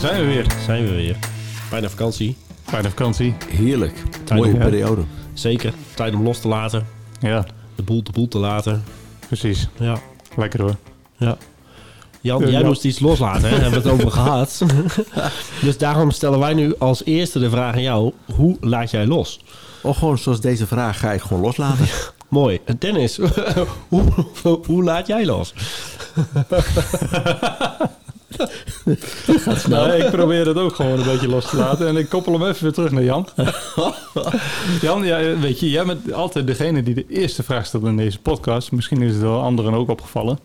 zijn 0.00 0.20
we 0.20 0.26
weer. 0.26 0.46
Zijn 0.64 0.84
we 0.84 0.90
weer. 0.94 1.16
Bijna 1.70 1.88
vakantie. 1.88 2.36
Bijna 2.70 2.88
vakantie. 2.88 3.34
Heerlijk. 3.48 4.02
Tijd 4.24 4.40
Mooie 4.40 4.52
om- 4.52 4.58
periode. 4.58 5.02
Zeker. 5.32 5.72
Tijd 5.94 6.14
om 6.14 6.22
los 6.22 6.40
te 6.40 6.48
laten. 6.48 6.86
Ja, 7.20 7.46
De 7.74 7.82
boel 7.82 8.02
de 8.02 8.12
boel 8.12 8.28
te 8.28 8.38
laten. 8.38 8.84
precies. 9.26 9.68
Ja. 9.78 9.96
Lekker 10.36 10.60
hoor. 10.60 10.76
ja. 11.16 11.36
Jan, 12.22 12.40
Ja, 12.40 12.48
jij 12.48 12.60
ja. 12.60 12.66
moest 12.66 12.84
iets 12.84 13.00
loslaten, 13.00 13.48
hè? 13.48 13.56
Hebben 13.60 13.82
we 13.82 13.88
het 13.88 13.98
over 13.98 14.10
gehad. 14.10 14.62
dus 15.62 15.78
daarom 15.78 16.10
stellen 16.10 16.38
wij 16.38 16.54
nu 16.54 16.74
als 16.78 17.04
eerste 17.04 17.38
de 17.38 17.50
vraag 17.50 17.74
aan 17.74 17.82
jou. 17.82 18.12
Hoe 18.34 18.56
laat 18.60 18.90
jij 18.90 19.06
los? 19.06 19.40
Of 19.82 19.96
gewoon 19.98 20.18
zoals 20.18 20.40
deze 20.40 20.66
vraag 20.66 20.98
ga 20.98 21.12
ik 21.12 21.20
gewoon 21.20 21.42
loslaten. 21.42 21.86
Mooi. 22.28 22.60
En 22.64 22.76
Dennis, 22.78 23.18
hoe, 23.88 24.02
hoe 24.66 24.82
laat 24.84 25.06
jij 25.06 25.24
los? 25.26 25.54
Ik 30.04 30.10
probeer 30.10 30.46
het 30.46 30.56
ook 30.56 30.74
gewoon 30.74 30.98
een 30.98 31.04
beetje 31.04 31.28
los 31.28 31.48
te 31.50 31.56
laten. 31.56 31.88
En 31.88 31.96
ik 31.96 32.08
koppel 32.08 32.32
hem 32.32 32.48
even 32.48 32.62
weer 32.62 32.72
terug 32.72 32.90
naar 32.90 33.02
Jan. 33.02 33.28
Jan, 34.80 35.04
ja, 35.04 35.38
weet 35.38 35.60
je, 35.60 35.70
jij 35.70 35.84
bent 35.84 36.12
altijd 36.12 36.46
degene 36.46 36.82
die 36.82 36.94
de 36.94 37.06
eerste 37.08 37.42
vraag 37.42 37.66
stelt 37.66 37.84
in 37.84 37.96
deze 37.96 38.18
podcast. 38.18 38.72
Misschien 38.72 39.02
is 39.02 39.12
het 39.12 39.22
wel 39.22 39.42
anderen 39.42 39.74
ook 39.74 39.88
opgevallen. 39.88 40.38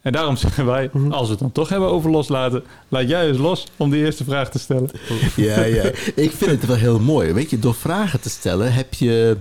En 0.00 0.12
daarom 0.12 0.36
zeggen 0.36 0.66
wij, 0.66 0.90
als 1.10 1.24
we 1.24 1.30
het 1.30 1.38
dan 1.38 1.52
toch 1.52 1.68
hebben 1.68 1.88
over 1.88 2.10
loslaten, 2.10 2.62
laat 2.88 3.08
jij 3.08 3.28
eens 3.28 3.38
los 3.38 3.66
om 3.76 3.90
die 3.90 4.04
eerste 4.04 4.24
vraag 4.24 4.50
te 4.50 4.58
stellen. 4.58 4.90
ja, 5.36 5.64
ja. 5.64 5.82
Ik 6.14 6.32
vind 6.32 6.50
het 6.50 6.66
wel 6.66 6.76
heel 6.76 6.98
mooi. 6.98 7.32
Weet 7.32 7.50
je, 7.50 7.58
door 7.58 7.74
vragen 7.74 8.20
te 8.20 8.30
stellen 8.30 8.72
heb 8.72 8.94
je 8.94 9.36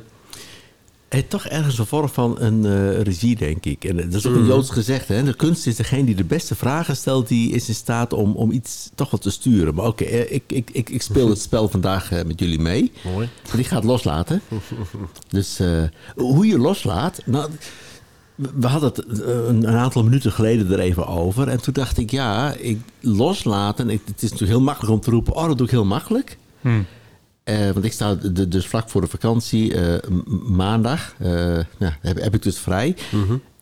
eh, 1.10 1.22
toch 1.28 1.46
ergens 1.46 1.80
een 1.80 1.86
vorm 1.86 2.10
van 2.10 2.36
een 2.40 2.66
eh, 2.66 3.02
regie, 3.02 3.36
denk 3.36 3.66
ik. 3.66 3.86
En 3.86 3.96
dat 3.96 4.14
is 4.14 4.28
ook 4.28 4.36
een 4.36 4.46
Joods 4.46 4.70
gezegde. 4.70 5.14
Hè? 5.14 5.24
De 5.24 5.34
kunst 5.34 5.68
is 5.68 5.76
degene 5.76 6.06
die 6.06 6.16
de 6.16 6.24
beste 6.24 6.56
vragen 6.56 6.96
stelt, 6.96 7.28
die 7.28 7.52
is 7.52 7.68
in 7.68 7.76
staat 7.76 8.14
om, 8.14 8.36
om 8.36 8.52
iets 8.52 8.90
toch 8.96 9.12
wat 9.12 9.22
te 9.22 9.32
sturen. 9.32 9.76
Maar 9.76 9.86
oké, 9.86 10.04
eh, 10.04 10.32
ik, 10.32 10.44
ik, 10.48 10.70
ik, 10.72 10.90
ik 10.90 11.02
speel 11.02 11.30
het 11.30 11.42
spel 11.42 11.70
vandaag 11.70 12.12
eh, 12.12 12.26
met 12.26 12.40
jullie 12.40 12.60
mee. 12.60 12.92
Mooi. 13.14 13.30
Die 13.56 13.64
gaat 13.64 13.84
loslaten. 13.84 14.42
dus 15.30 15.60
eh, 15.60 15.84
hoe 16.16 16.48
je 16.48 16.58
loslaat. 16.58 17.22
Nou, 17.26 17.50
we 18.36 18.68
hadden 18.68 18.90
het 18.90 19.22
eh, 19.22 19.48
een, 19.48 19.68
aantal 19.68 20.04
minuten 20.04 20.32
geleden 20.32 20.72
er 20.72 20.80
even 20.80 21.08
over. 21.08 21.48
En 21.48 21.62
toen 21.62 21.74
dacht 21.74 21.98
ik, 21.98 22.12
ja, 22.12 22.54
ik 22.54 22.80
loslaten. 23.00 23.90
Ik, 23.90 24.02
het 24.06 24.24
is 24.24 24.32
natuurlijk 24.32 24.52
heel 24.52 24.62
makkelijk 24.62 24.94
om 24.94 25.00
te 25.00 25.12
roepen: 25.12 25.36
oh, 25.36 25.48
dat 25.48 25.58
doe 25.58 25.66
ik 25.66 25.72
heel 25.72 25.86
makkelijk. 25.86 26.38
Hm. 26.62 26.82
Eh, 27.50 27.70
want 27.72 27.86
ik 27.86 27.92
sta 27.92 28.16
de- 28.16 28.48
dus 28.48 28.66
vlak 28.68 28.90
voor 28.90 29.02
de 29.02 29.08
vakantie, 29.08 29.74
eh, 29.74 30.10
maandag, 30.48 31.14
eh, 31.20 31.30
nou, 31.78 31.94
heb, 32.02 32.20
heb 32.22 32.34
ik 32.36 32.44
dus 32.44 32.60
vrij. 32.60 32.96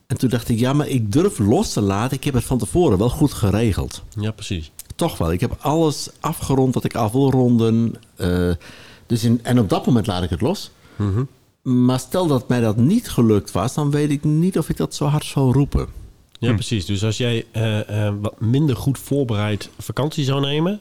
En 0.07 0.17
toen 0.17 0.29
dacht 0.29 0.49
ik, 0.49 0.59
ja, 0.59 0.73
maar 0.73 0.87
ik 0.87 1.11
durf 1.11 1.39
los 1.39 1.73
te 1.73 1.81
laten. 1.81 2.17
Ik 2.17 2.23
heb 2.23 2.33
het 2.33 2.43
van 2.43 2.57
tevoren 2.57 2.97
wel 2.97 3.09
goed 3.09 3.33
geregeld. 3.33 4.03
Ja, 4.19 4.31
precies. 4.31 4.71
Toch 4.95 5.17
wel. 5.17 5.31
Ik 5.31 5.39
heb 5.39 5.55
alles 5.59 6.09
afgerond 6.19 6.73
wat 6.73 6.83
ik 6.83 6.95
af 6.95 7.11
wil 7.11 7.31
ronden. 7.31 7.93
Dus 9.05 9.23
in, 9.23 9.39
en 9.43 9.59
op 9.59 9.69
dat 9.69 9.85
moment 9.85 10.07
laat 10.07 10.23
ik 10.23 10.29
het 10.29 10.41
los. 10.41 10.71
Maar 11.61 11.99
stel 11.99 12.27
dat 12.27 12.47
mij 12.47 12.59
dat 12.59 12.77
niet 12.77 13.09
gelukt 13.09 13.51
was, 13.51 13.73
dan 13.73 13.91
weet 13.91 14.09
ik 14.09 14.23
niet 14.23 14.57
of 14.57 14.69
ik 14.69 14.77
dat 14.77 14.95
zo 14.95 15.05
hard 15.05 15.25
zou 15.25 15.51
roepen. 15.51 15.87
Ja, 16.39 16.53
precies. 16.53 16.85
Dus 16.85 17.03
als 17.03 17.17
jij 17.17 17.45
wat 18.21 18.39
minder 18.39 18.75
goed 18.75 18.99
voorbereid 18.99 19.69
vakantie 19.79 20.23
zou 20.23 20.41
nemen... 20.41 20.79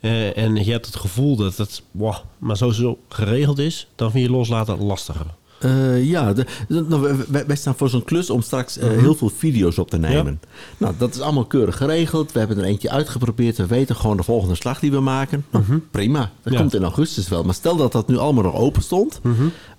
eh, 0.00 0.36
en 0.36 0.54
je 0.64 0.70
hebt 0.70 0.86
het 0.86 0.96
gevoel 0.96 1.36
dat 1.36 1.56
het 1.56 1.82
wow, 1.90 2.14
maar 2.38 2.56
zo, 2.56 2.70
zo 2.70 2.98
geregeld 3.08 3.58
is... 3.58 3.88
dan 3.94 4.10
vind 4.10 4.24
je 4.24 4.30
loslaten 4.30 4.82
lastiger. 4.84 5.26
Eh, 5.58 6.04
ja, 6.04 6.32
de, 6.32 6.46
de- 6.68 6.84
nou, 6.88 7.16
wij- 7.46 7.56
staan 7.56 7.74
voor 7.76 7.88
zo'n 7.88 8.04
klus 8.04 8.30
om 8.30 8.42
straks 8.42 8.78
eh, 8.78 8.88
heel 8.88 9.14
veel 9.14 9.28
video's 9.36 9.78
op 9.78 9.90
te 9.90 9.98
nemen. 9.98 10.40
Nou, 10.76 10.94
dat 10.98 11.14
is 11.14 11.20
allemaal 11.20 11.44
keurig 11.44 11.76
geregeld. 11.76 12.32
We 12.32 12.38
hebben 12.38 12.58
er 12.58 12.64
eentje 12.64 12.90
uitgeprobeerd. 12.90 13.56
We 13.56 13.66
weten 13.66 13.96
gewoon 13.96 14.16
de 14.16 14.22
volgende 14.22 14.54
slag 14.54 14.78
die 14.80 14.90
we 14.90 15.00
maken. 15.00 15.44
Nou, 15.50 15.64
Prima, 15.90 16.30
dat 16.42 16.52
Ja. 16.52 16.58
komt 16.58 16.74
in 16.74 16.82
augustus 16.82 17.28
wel. 17.28 17.44
Maar 17.44 17.54
stel 17.54 17.76
dat 17.76 17.92
dat 17.92 18.08
nu 18.08 18.16
allemaal 18.18 18.44
nog 18.44 18.54
open 18.54 18.82
stond. 18.82 19.20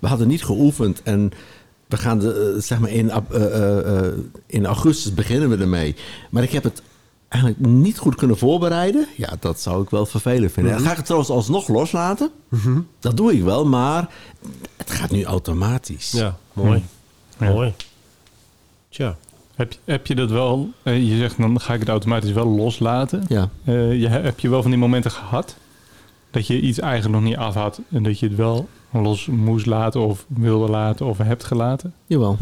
We 0.00 0.06
hadden 0.06 0.28
niet 0.28 0.44
geoefend 0.44 1.02
en 1.02 1.30
we 1.88 1.96
gaan 1.96 2.18
de, 2.18 2.56
zeg 2.60 2.78
maar 2.80 2.90
in, 2.90 3.10
in 4.46 4.66
augustus 4.66 5.14
beginnen 5.14 5.48
we 5.48 5.56
ermee. 5.56 5.94
Maar 6.30 6.42
ik 6.42 6.50
heb 6.52 6.62
het 6.64 6.82
eigenlijk 7.30 7.62
niet 7.66 7.98
goed 7.98 8.14
kunnen 8.14 8.38
voorbereiden. 8.38 9.06
Ja, 9.16 9.32
dat 9.40 9.60
zou 9.60 9.82
ik 9.82 9.90
wel 9.90 10.06
vervelend 10.06 10.52
vinden. 10.52 10.72
Dan 10.72 10.82
ga 10.82 10.90
ik 10.90 10.96
het 10.96 11.04
trouwens 11.04 11.30
alsnog 11.32 11.68
loslaten. 11.68 12.30
Dat 12.98 13.16
doe 13.16 13.32
ik 13.32 13.42
wel, 13.42 13.66
maar 13.66 14.08
het 14.76 14.90
gaat 14.90 15.10
nu 15.10 15.24
automatisch. 15.24 16.10
Ja, 16.10 16.36
mooi. 16.52 16.82
Ja. 17.38 17.52
Mooi. 17.52 17.72
Tja. 18.88 19.16
Heb, 19.54 19.72
je- 19.72 19.78
heb 19.84 20.06
je 20.06 20.14
dat 20.14 20.30
wel, 20.30 20.70
eh, 20.82 21.08
je 21.10 21.16
zegt 21.16 21.38
dan 21.38 21.60
ga 21.60 21.74
ik 21.74 21.80
het 21.80 21.88
automatisch 21.88 22.32
wel 22.32 22.46
loslaten. 22.46 23.24
Ja. 23.28 23.48
Eh, 23.64 24.00
je, 24.00 24.08
heb 24.08 24.40
je 24.40 24.48
wel 24.48 24.62
van 24.62 24.70
die 24.70 24.80
momenten 24.80 25.10
gehad 25.10 25.56
dat 26.30 26.46
je 26.46 26.60
iets 26.60 26.78
eigenlijk 26.78 27.14
nog 27.20 27.30
niet 27.30 27.38
af 27.38 27.54
had 27.54 27.80
en 27.90 28.02
dat 28.02 28.18
je 28.18 28.26
het 28.26 28.36
wel 28.36 28.68
los 28.92 29.26
moest 29.26 29.66
laten 29.66 30.00
of 30.00 30.24
wilde 30.28 30.70
laten 30.70 31.06
of 31.06 31.18
hebt 31.18 31.44
gelaten? 31.44 31.94
Jawel. 32.06 32.38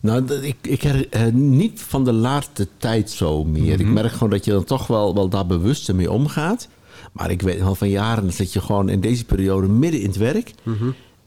Nou, 0.00 0.32
ik, 0.32 0.56
ik 0.62 0.82
her, 0.82 1.08
eh, 1.08 1.26
niet 1.32 1.82
van 1.82 2.04
de 2.04 2.12
laatste 2.12 2.68
tijd 2.76 3.10
zo 3.10 3.44
meer. 3.44 3.80
Ik 3.80 3.86
merk 3.86 4.12
gewoon 4.12 4.30
dat 4.30 4.44
je 4.44 4.50
dan 4.50 4.64
toch 4.64 4.86
wel, 4.86 5.14
wel 5.14 5.28
daar 5.28 5.46
bewuster 5.46 5.94
mee 5.94 6.10
omgaat. 6.10 6.68
Maar 7.12 7.30
ik 7.30 7.42
weet 7.42 7.62
al 7.62 7.74
van 7.74 7.88
jaren 7.88 8.24
dat 8.24 8.34
zit 8.34 8.52
je 8.52 8.60
gewoon 8.60 8.88
in 8.88 9.00
deze 9.00 9.24
periode 9.24 9.68
midden 9.68 10.00
in 10.00 10.06
het 10.06 10.16
werk. 10.16 10.54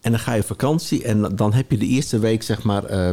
En 0.01 0.11
dan 0.11 0.19
ga 0.19 0.33
je 0.33 0.41
op 0.41 0.47
vakantie 0.47 1.03
en 1.03 1.35
dan 1.35 1.53
heb 1.53 1.71
je 1.71 1.77
de 1.77 1.85
eerste 1.85 2.19
week 2.19 2.43
zeg 2.43 2.63
maar 2.63 2.83
eh, 2.83 3.09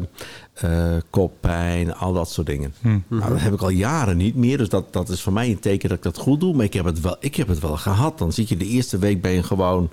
eh, 0.53 1.03
koppijn, 1.11 1.95
al 1.95 2.13
dat 2.13 2.31
soort 2.31 2.47
dingen. 2.47 2.75
Nou, 3.09 3.31
dat 3.31 3.41
heb 3.41 3.53
ik 3.53 3.63
al 3.63 3.69
jaren 3.69 4.17
niet 4.17 4.35
meer. 4.35 4.59
Dus 4.59 4.69
dat, 4.69 4.93
dat 4.93 5.09
is 5.09 5.21
voor 5.21 5.33
mij 5.33 5.51
een 5.51 5.59
teken 5.59 5.89
dat 5.89 5.99
ik 5.99 6.05
dat 6.05 6.19
goed 6.19 6.41
doe. 6.41 6.55
Maar 6.55 6.65
ik 6.65 6.73
heb 6.73 6.85
het 6.85 7.01
wel, 7.01 7.17
ik 7.21 7.35
heb 7.35 7.49
het 7.49 7.61
wel 7.61 7.77
gehad. 7.77 8.19
Dan 8.19 8.33
zit 8.33 8.49
je 8.49 8.57
de 8.57 8.67
eerste 8.67 8.99
week 8.99 9.23
ben 9.23 9.33
je 9.33 9.43
gewoon 9.43 9.91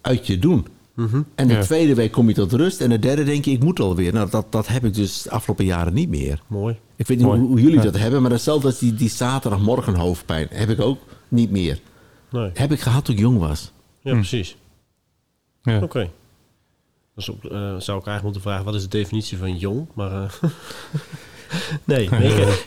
uit 0.00 0.26
je 0.26 0.38
doen. 0.38 0.66
En 1.34 1.48
de 1.48 1.54
Ja. 1.54 1.60
tweede 1.62 1.94
week 1.94 2.12
kom 2.12 2.28
je 2.28 2.34
tot 2.34 2.52
rust. 2.52 2.80
En 2.80 2.88
de 2.90 2.98
derde 2.98 3.24
denk 3.24 3.44
je, 3.44 3.50
ik 3.50 3.62
moet 3.62 3.80
alweer. 3.80 4.12
Nou, 4.12 4.30
dat, 4.30 4.52
dat 4.52 4.66
heb 4.66 4.84
ik 4.84 4.94
dus 4.94 5.22
de 5.22 5.30
afgelopen 5.30 5.64
jaren 5.64 5.92
niet 5.94 6.08
meer. 6.08 6.42
Mooi. 6.46 6.78
Ik 6.96 7.06
weet 7.06 7.16
niet 7.18 7.26
Mooi. 7.26 7.38
hoe, 7.40 7.48
hoe 7.48 7.60
jullie 7.60 7.76
Ja. 7.76 7.82
dat 7.82 7.98
hebben. 7.98 8.22
Maar 8.22 8.30
hetzelfde 8.30 8.66
als 8.66 8.78
die, 8.78 8.94
die 8.94 9.08
zaterdagmorgen 9.08 9.94
hoofdpijn. 9.94 10.46
Heb 10.50 10.68
ik 10.68 10.80
ook 10.80 10.98
niet 11.28 11.50
meer. 11.50 11.80
Nee. 12.30 12.50
Heb 12.54 12.72
ik 12.72 12.80
gehad 12.80 13.04
toen 13.04 13.14
ik 13.14 13.20
jong 13.20 13.38
was. 13.38 13.72
Ja, 14.00 14.12
precies. 14.12 14.56
Ja. 15.62 15.80
Oké. 15.82 16.10
Dus 17.14 17.30
ook, 17.30 17.44
eh, 17.44 17.50
zou 17.60 17.98
ik 17.98 18.06
eigenlijk 18.06 18.22
moeten 18.22 18.40
vragen, 18.42 18.64
wat 18.64 18.74
is 18.74 18.82
de 18.82 18.88
definitie 18.88 19.38
van 19.38 19.56
jong? 19.56 19.86
Maar 19.94 20.12
eh, 20.22 20.30
nee, 21.84 22.08
nee, 22.18 22.28
ik- 22.30 22.58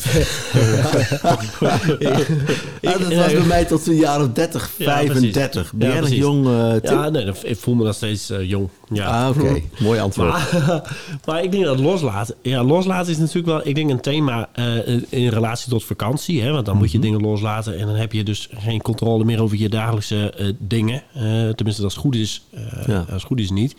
Ja, 2.82 2.98
dat 2.98 3.14
was 3.14 3.34
bij 3.34 3.46
mij 3.48 3.66
tot 3.66 3.88
een 3.88 3.96
jaar 3.96 4.22
of 4.22 4.28
30, 4.34 4.72
Ja, 4.78 4.86
35. 4.86 5.74
ben 5.74 5.88
Ja, 5.88 5.94
jij 5.94 6.02
nog 6.02 6.10
jong, 6.10 6.46
eh, 6.48 6.74
Tim? 6.90 7.00
ja, 7.00 7.10
nee, 7.10 7.32
ik 7.44 7.58
voel 7.58 7.76
me 7.76 7.84
nog 7.84 7.96
steeds 7.96 8.30
eh, 8.30 8.50
jong. 8.50 8.70
Ja. 8.96 9.24
Ah, 9.24 9.38
oké. 9.38 9.62
Mooi 9.84 10.00
antwoord. 10.00 10.32
Maar, 10.32 10.82
maar 11.26 11.44
ik 11.44 11.52
denk 11.52 11.64
dat 11.64 11.80
loslaten... 11.80 12.36
Ja, 12.42 12.64
loslaten 12.64 13.12
is 13.12 13.18
natuurlijk 13.18 13.46
wel, 13.46 13.68
ik 13.68 13.76
denk, 13.76 13.90
een 13.90 14.02
thema 14.02 14.50
eh, 14.54 14.88
in 15.10 15.28
relatie 15.28 15.70
tot 15.70 15.84
vakantie. 15.84 16.42
Hè? 16.42 16.52
Want 16.52 16.66
dan 16.66 16.78
moet 16.78 16.92
je 16.92 17.00
dingen 17.00 17.22
loslaten 17.22 17.80
en 17.80 17.86
dan 17.86 17.96
heb 17.96 18.12
je 18.12 18.24
dus 18.24 18.50
geen 18.54 18.82
controle 18.82 19.24
meer 19.24 19.42
over 19.42 19.58
je 19.58 19.70
dagelijkse 19.70 20.32
eh, 20.32 20.48
dingen. 20.60 21.04
Eh, 21.14 21.22
tenminste, 21.50 21.84
als 21.84 21.94
het 21.94 22.04
goed 22.04 22.16
is, 22.16 22.44
eh, 22.52 22.88
Ja. 22.88 22.98
als 22.98 23.08
het 23.10 23.24
goed 23.24 23.40
is 23.40 23.50
niet. 23.52 23.76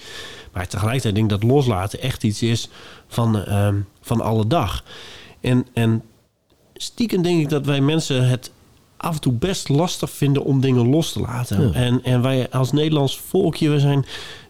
Maar 0.52 0.68
tegelijkertijd 0.68 1.14
denk 1.14 1.32
ik 1.32 1.40
dat 1.40 1.50
loslaten 1.50 2.00
echt 2.00 2.24
iets 2.24 2.42
is 2.42 2.68
van, 3.08 3.44
ehm, 3.44 3.76
van 4.00 4.20
alle 4.20 4.46
dag. 4.46 4.84
En, 5.40 5.66
en 5.72 6.02
stiekem 6.74 7.22
denk 7.22 7.40
ik 7.40 7.48
dat 7.48 7.66
wij 7.66 7.80
mensen 7.80 8.28
het 8.28 8.50
af 9.04 9.14
en 9.14 9.20
toe 9.20 9.32
best 9.32 9.68
lastig 9.68 10.10
vinden 10.10 10.44
om 10.44 10.60
dingen 10.60 10.88
los 10.88 11.12
te 11.12 11.20
laten. 11.20 11.62
Ja. 11.62 11.72
En, 11.72 12.04
en 12.04 12.22
wij 12.22 12.50
als 12.50 12.72
Nederlands 12.72 13.20
volkje, 13.28 13.68
we 13.68 13.80
zijn 13.80 14.04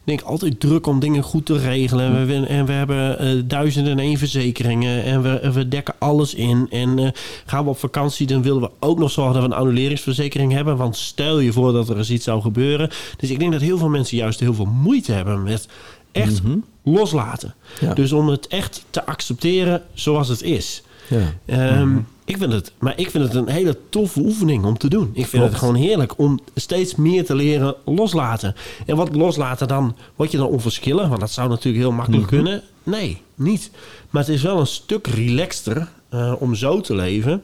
denk 0.05 0.21
ik 0.21 0.27
altijd 0.27 0.61
druk 0.61 0.87
om 0.87 1.01
dingen 1.01 1.23
goed 1.23 1.47
te 1.47 1.59
regelen. 1.59 2.17
En 2.17 2.27
we, 2.27 2.47
en 2.47 2.67
we 2.67 2.73
hebben 2.73 3.19
eh, 3.19 3.29
duizenden 3.45 3.93
en 3.93 3.99
één 3.99 4.19
verzekeringen 4.19 5.05
en 5.05 5.23
we, 5.23 5.53
we 5.53 5.69
dekken 5.69 5.95
alles 5.99 6.35
in. 6.35 6.67
En 6.71 6.99
eh, 6.99 7.11
gaan 7.47 7.65
we 7.65 7.71
op 7.71 7.79
vakantie, 7.79 8.27
dan 8.27 8.43
willen 8.43 8.61
we 8.61 8.71
ook 8.81 8.99
nog 8.99 9.11
zorgen 9.11 9.35
dat 9.35 9.43
we 9.43 9.49
een 9.49 9.61
annuleringsverzekering 9.61 10.53
hebben. 10.53 10.77
Want 10.77 10.97
stel 10.97 11.39
je 11.39 11.53
voor 11.53 11.73
dat 11.73 11.89
er 11.89 11.97
eens 11.97 12.11
iets 12.11 12.25
zou 12.25 12.41
gebeuren. 12.41 12.91
Dus 13.17 13.31
ik 13.31 13.39
denk 13.39 13.53
dat 13.53 13.61
heel 13.61 13.79
veel 13.79 13.89
mensen 13.89 14.17
juist 14.17 14.41
heel 14.41 14.55
veel 14.55 14.69
moeite 14.83 15.13
hebben 15.13 15.43
met 15.43 15.69
echt 16.13 16.41
loslaten. 16.83 17.55
Ja. 17.81 17.95
Dus 17.95 18.13
om 18.13 18.29
het 18.29 18.47
echt 18.47 18.85
te 18.91 19.07
accepteren 19.07 19.83
zoals 19.95 20.29
het 20.29 20.43
is. 20.43 20.83
Ja. 21.09 21.35
Ehm, 21.47 21.97
ik 22.25 22.37
vind 22.37 22.53
het, 22.53 22.73
maar 22.79 22.99
ik 22.99 23.11
vind 23.11 23.25
het 23.25 23.35
een 23.35 23.49
hele 23.49 23.79
toffe 23.89 24.21
oefening 24.21 24.65
om 24.65 24.79
te 24.79 24.89
doen. 24.89 25.09
Ik 25.13 25.27
vind 25.27 25.31
Klopt. 25.31 25.49
het 25.49 25.59
gewoon 25.59 25.75
heerlijk 25.75 26.19
om 26.19 26.39
steeds 26.55 26.95
meer 26.95 27.25
te 27.25 27.35
leren 27.35 27.75
loslaten. 27.85 28.55
En 28.87 28.97
wat 28.97 29.15
loslaten 29.15 29.69
dan? 29.69 29.97
Word 30.17 30.31
je 30.31 30.37
dan 30.37 30.47
onverschillen? 30.47 31.09
Want 31.09 31.21
dat 31.21 31.31
zou 31.31 31.49
natuurlijk 31.49 31.85
heel 31.85 31.93
makkelijk 31.93 32.27
kunnen. 32.27 32.63
Nee, 32.83 33.23
niet. 33.35 33.71
Maar 34.11 34.23
het 34.23 34.35
is 34.35 34.43
wel 34.43 34.61
een 34.61 34.67
stuk 34.67 35.07
relaxter 35.07 35.89
eh, 36.09 36.35
om 36.39 36.55
zo 36.55 36.81
te 36.81 36.95
leven... 36.95 37.43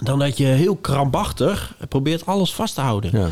dan 0.00 0.18
dat 0.18 0.36
je 0.36 0.44
heel 0.44 0.76
krampachtig 0.76 1.76
probeert 1.88 2.26
alles 2.26 2.54
vast 2.54 2.74
te 2.74 2.80
houden. 2.80 3.10
Ja. 3.12 3.28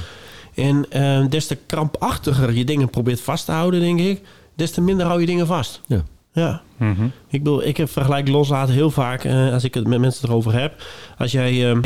En 0.54 0.90
eh, 0.90 1.28
des 1.28 1.46
te 1.46 1.58
krampachtiger 1.66 2.52
je 2.52 2.64
dingen 2.64 2.90
probeert 2.90 3.20
vast 3.20 3.44
te 3.44 3.52
houden, 3.52 3.80
denk 3.80 4.00
ik... 4.00 4.20
des 4.54 4.70
te 4.70 4.80
minder 4.80 5.06
hou 5.06 5.20
je 5.20 5.26
dingen 5.26 5.46
vast. 5.46 5.80
Ja. 5.86 6.04
Ja. 6.36 6.62
Mhm. 6.76 7.04
Ik 7.28 7.42
bedoel, 7.42 7.64
ik 7.66 7.76
heb 7.76 7.90
vergelijk 7.90 8.28
loslaten 8.28 8.74
heel 8.74 8.90
vaak 8.90 9.24
eh, 9.24 9.52
als 9.52 9.64
ik 9.64 9.74
het 9.74 9.86
met 9.86 9.98
mensen 10.00 10.28
erover 10.28 10.52
heb. 10.52 10.82
Als 11.18 11.32
jij, 11.32 11.70
ehm, 11.70 11.80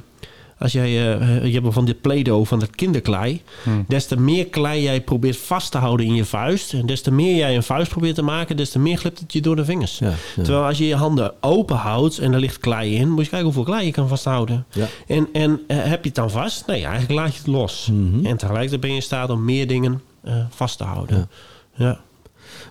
Als 0.59 0.73
jij, 0.73 1.19
eh, 1.19 1.45
je 1.45 1.61
hebt 1.61 1.73
van 1.75 1.85
dit 1.85 2.01
Play-Doh, 2.01 2.47
van 2.47 2.61
het 2.61 2.71
kinderklei. 2.71 3.43
Hm. 3.63 3.71
Des 3.89 4.07
te 4.07 4.21
meer 4.21 4.47
klei 4.47 4.83
jij 4.83 5.01
probeert 5.01 5.37
vast 5.37 5.71
te 5.71 5.79
houden 5.79 6.07
in 6.07 6.15
je 6.15 6.25
vuist. 6.25 6.73
En 6.73 6.87
des 6.87 7.03
te 7.03 7.11
meer 7.11 7.37
jij 7.37 7.57
een 7.57 7.63
vuist 7.63 7.91
probeert 7.91 8.15
te 8.15 8.23
maken, 8.23 8.57
des 8.57 8.71
te 8.71 8.79
meer 8.79 8.99
glipt 8.99 9.19
het 9.19 9.33
je 9.33 9.41
door 9.41 9.57
de 9.57 9.65
vingers. 9.65 9.99
Ja, 9.99 10.09
ja. 10.09 10.43
Terwijl 10.43 10.65
als 10.65 10.79
je 10.79 10.87
je 10.87 10.95
handen 10.95 11.33
open 11.41 11.77
houdt 11.77 12.19
en 12.19 12.33
er 12.33 12.41
ligt 12.41 12.59
klei 12.59 12.95
in, 12.95 13.11
moet 13.11 13.25
je 13.25 13.29
kijken 13.31 13.45
hoeveel 13.47 13.65
klei 13.65 13.87
je 13.87 13.93
kan 13.93 14.09
vasthouden. 14.09 14.65
Ja. 14.71 14.87
En, 15.07 15.29
en 15.33 15.61
eh, 15.67 15.77
heb 15.79 16.03
je 16.03 16.09
het 16.09 16.15
dan 16.19 16.31
vast? 16.31 16.67
Nee, 16.67 16.83
eigenlijk 16.85 17.13
laat 17.21 17.33
je 17.33 17.39
het 17.39 17.47
los. 17.47 17.89
Mhm. 17.93 18.27
En 18.27 18.37
tegelijkertijd 18.37 18.81
ben 18.81 18.91
je 18.91 18.97
in 18.97 19.03
staat 19.03 19.31
om 19.31 19.45
meer 19.45 19.67
dingen 19.67 20.03
eh, 20.23 20.35
vast 20.51 20.79
te 20.79 20.85
houden. 20.85 21.29
Ja. 21.75 22.01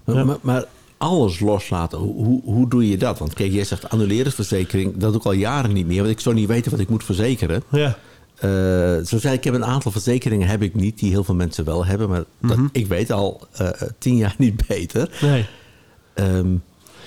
Maar, 0.05 0.15
Ja. 0.15 0.23
maar, 0.23 0.37
maar 0.41 0.63
alles 0.99 1.39
loslaten, 1.39 1.97
hoe, 1.97 2.25
hoe, 2.25 2.41
hoe 2.43 2.69
doe 2.69 2.89
je 2.89 2.97
dat? 2.97 3.19
Want 3.19 3.33
kijk, 3.33 3.51
jij 3.51 3.63
zegt 3.63 3.89
annuleringsverzekering, 3.89 4.97
dat 4.97 5.11
doe 5.11 5.19
ik 5.19 5.25
al 5.25 5.31
jaren 5.31 5.73
niet 5.73 5.87
meer. 5.87 5.99
Want 5.99 6.09
ik 6.11 6.19
zou 6.19 6.35
niet 6.35 6.47
weten 6.47 6.71
wat 6.71 6.79
ik 6.79 6.89
moet 6.89 7.03
verzekeren. 7.03 7.63
Ja. 7.71 7.97
Eh, 8.35 8.49
zoals 9.05 9.09
zei, 9.09 9.33
ik 9.35 9.43
heb 9.43 9.53
een 9.53 9.65
aantal 9.65 9.91
verzekeringen 9.91 10.47
heb 10.47 10.61
ik 10.61 10.75
niet, 10.75 10.99
die 10.99 11.09
heel 11.09 11.23
veel 11.23 11.35
mensen 11.35 11.65
wel 11.65 11.85
hebben. 11.85 12.09
Maar 12.09 12.23
dat, 12.41 12.57
Mhm. 12.57 12.67
ik 12.71 12.87
weet 12.87 13.11
al 13.11 13.47
eh, 13.51 13.69
tien 13.97 14.15
jaar 14.15 14.35
niet 14.37 14.67
beter. 14.67 15.17
Nee. 15.21 15.45
Ehm, 16.13 16.55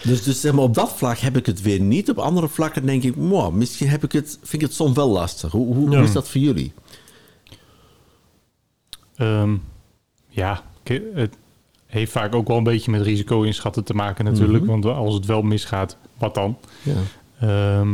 dus, 0.02 0.22
dus 0.22 0.40
zeg 0.40 0.52
maar, 0.52 0.64
op 0.64 0.74
dat 0.74 0.92
vlak 0.96 1.18
heb 1.18 1.36
ik 1.36 1.46
het 1.46 1.62
weer 1.62 1.80
niet. 1.80 2.10
Op 2.10 2.18
andere 2.18 2.48
vlakken 2.48 2.86
denk 2.86 3.02
ik, 3.02 3.14
wow, 3.16 3.54
misschien 3.54 3.88
heb 3.88 4.04
ik 4.04 4.12
het, 4.12 4.38
vind 4.42 4.52
ik 4.62 4.68
het 4.68 4.74
soms 4.74 4.96
wel 4.96 5.08
lastig. 5.08 5.52
Hoe, 5.52 5.74
hoe, 5.74 5.90
Ja. 5.90 5.96
hoe 5.96 6.06
is 6.06 6.12
dat 6.12 6.28
voor 6.28 6.40
jullie? 6.40 6.72
Ehm, 9.16 9.56
ja, 10.28 10.62
het 11.14 11.36
heeft 11.92 12.12
vaak 12.12 12.34
ook 12.34 12.48
wel 12.48 12.56
een 12.56 12.64
beetje 12.64 12.90
met 12.90 13.02
risico 13.02 13.42
inschatten 13.42 13.84
te 13.84 13.94
maken 13.94 14.24
natuurlijk. 14.24 14.64
Mhm. 14.64 14.72
Want 14.72 14.84
als 14.84 15.14
het 15.14 15.26
wel 15.26 15.42
misgaat, 15.42 15.96
wat 16.18 16.34
dan? 16.34 16.56
Ja. 16.82 16.92
Ehm, 17.40 17.88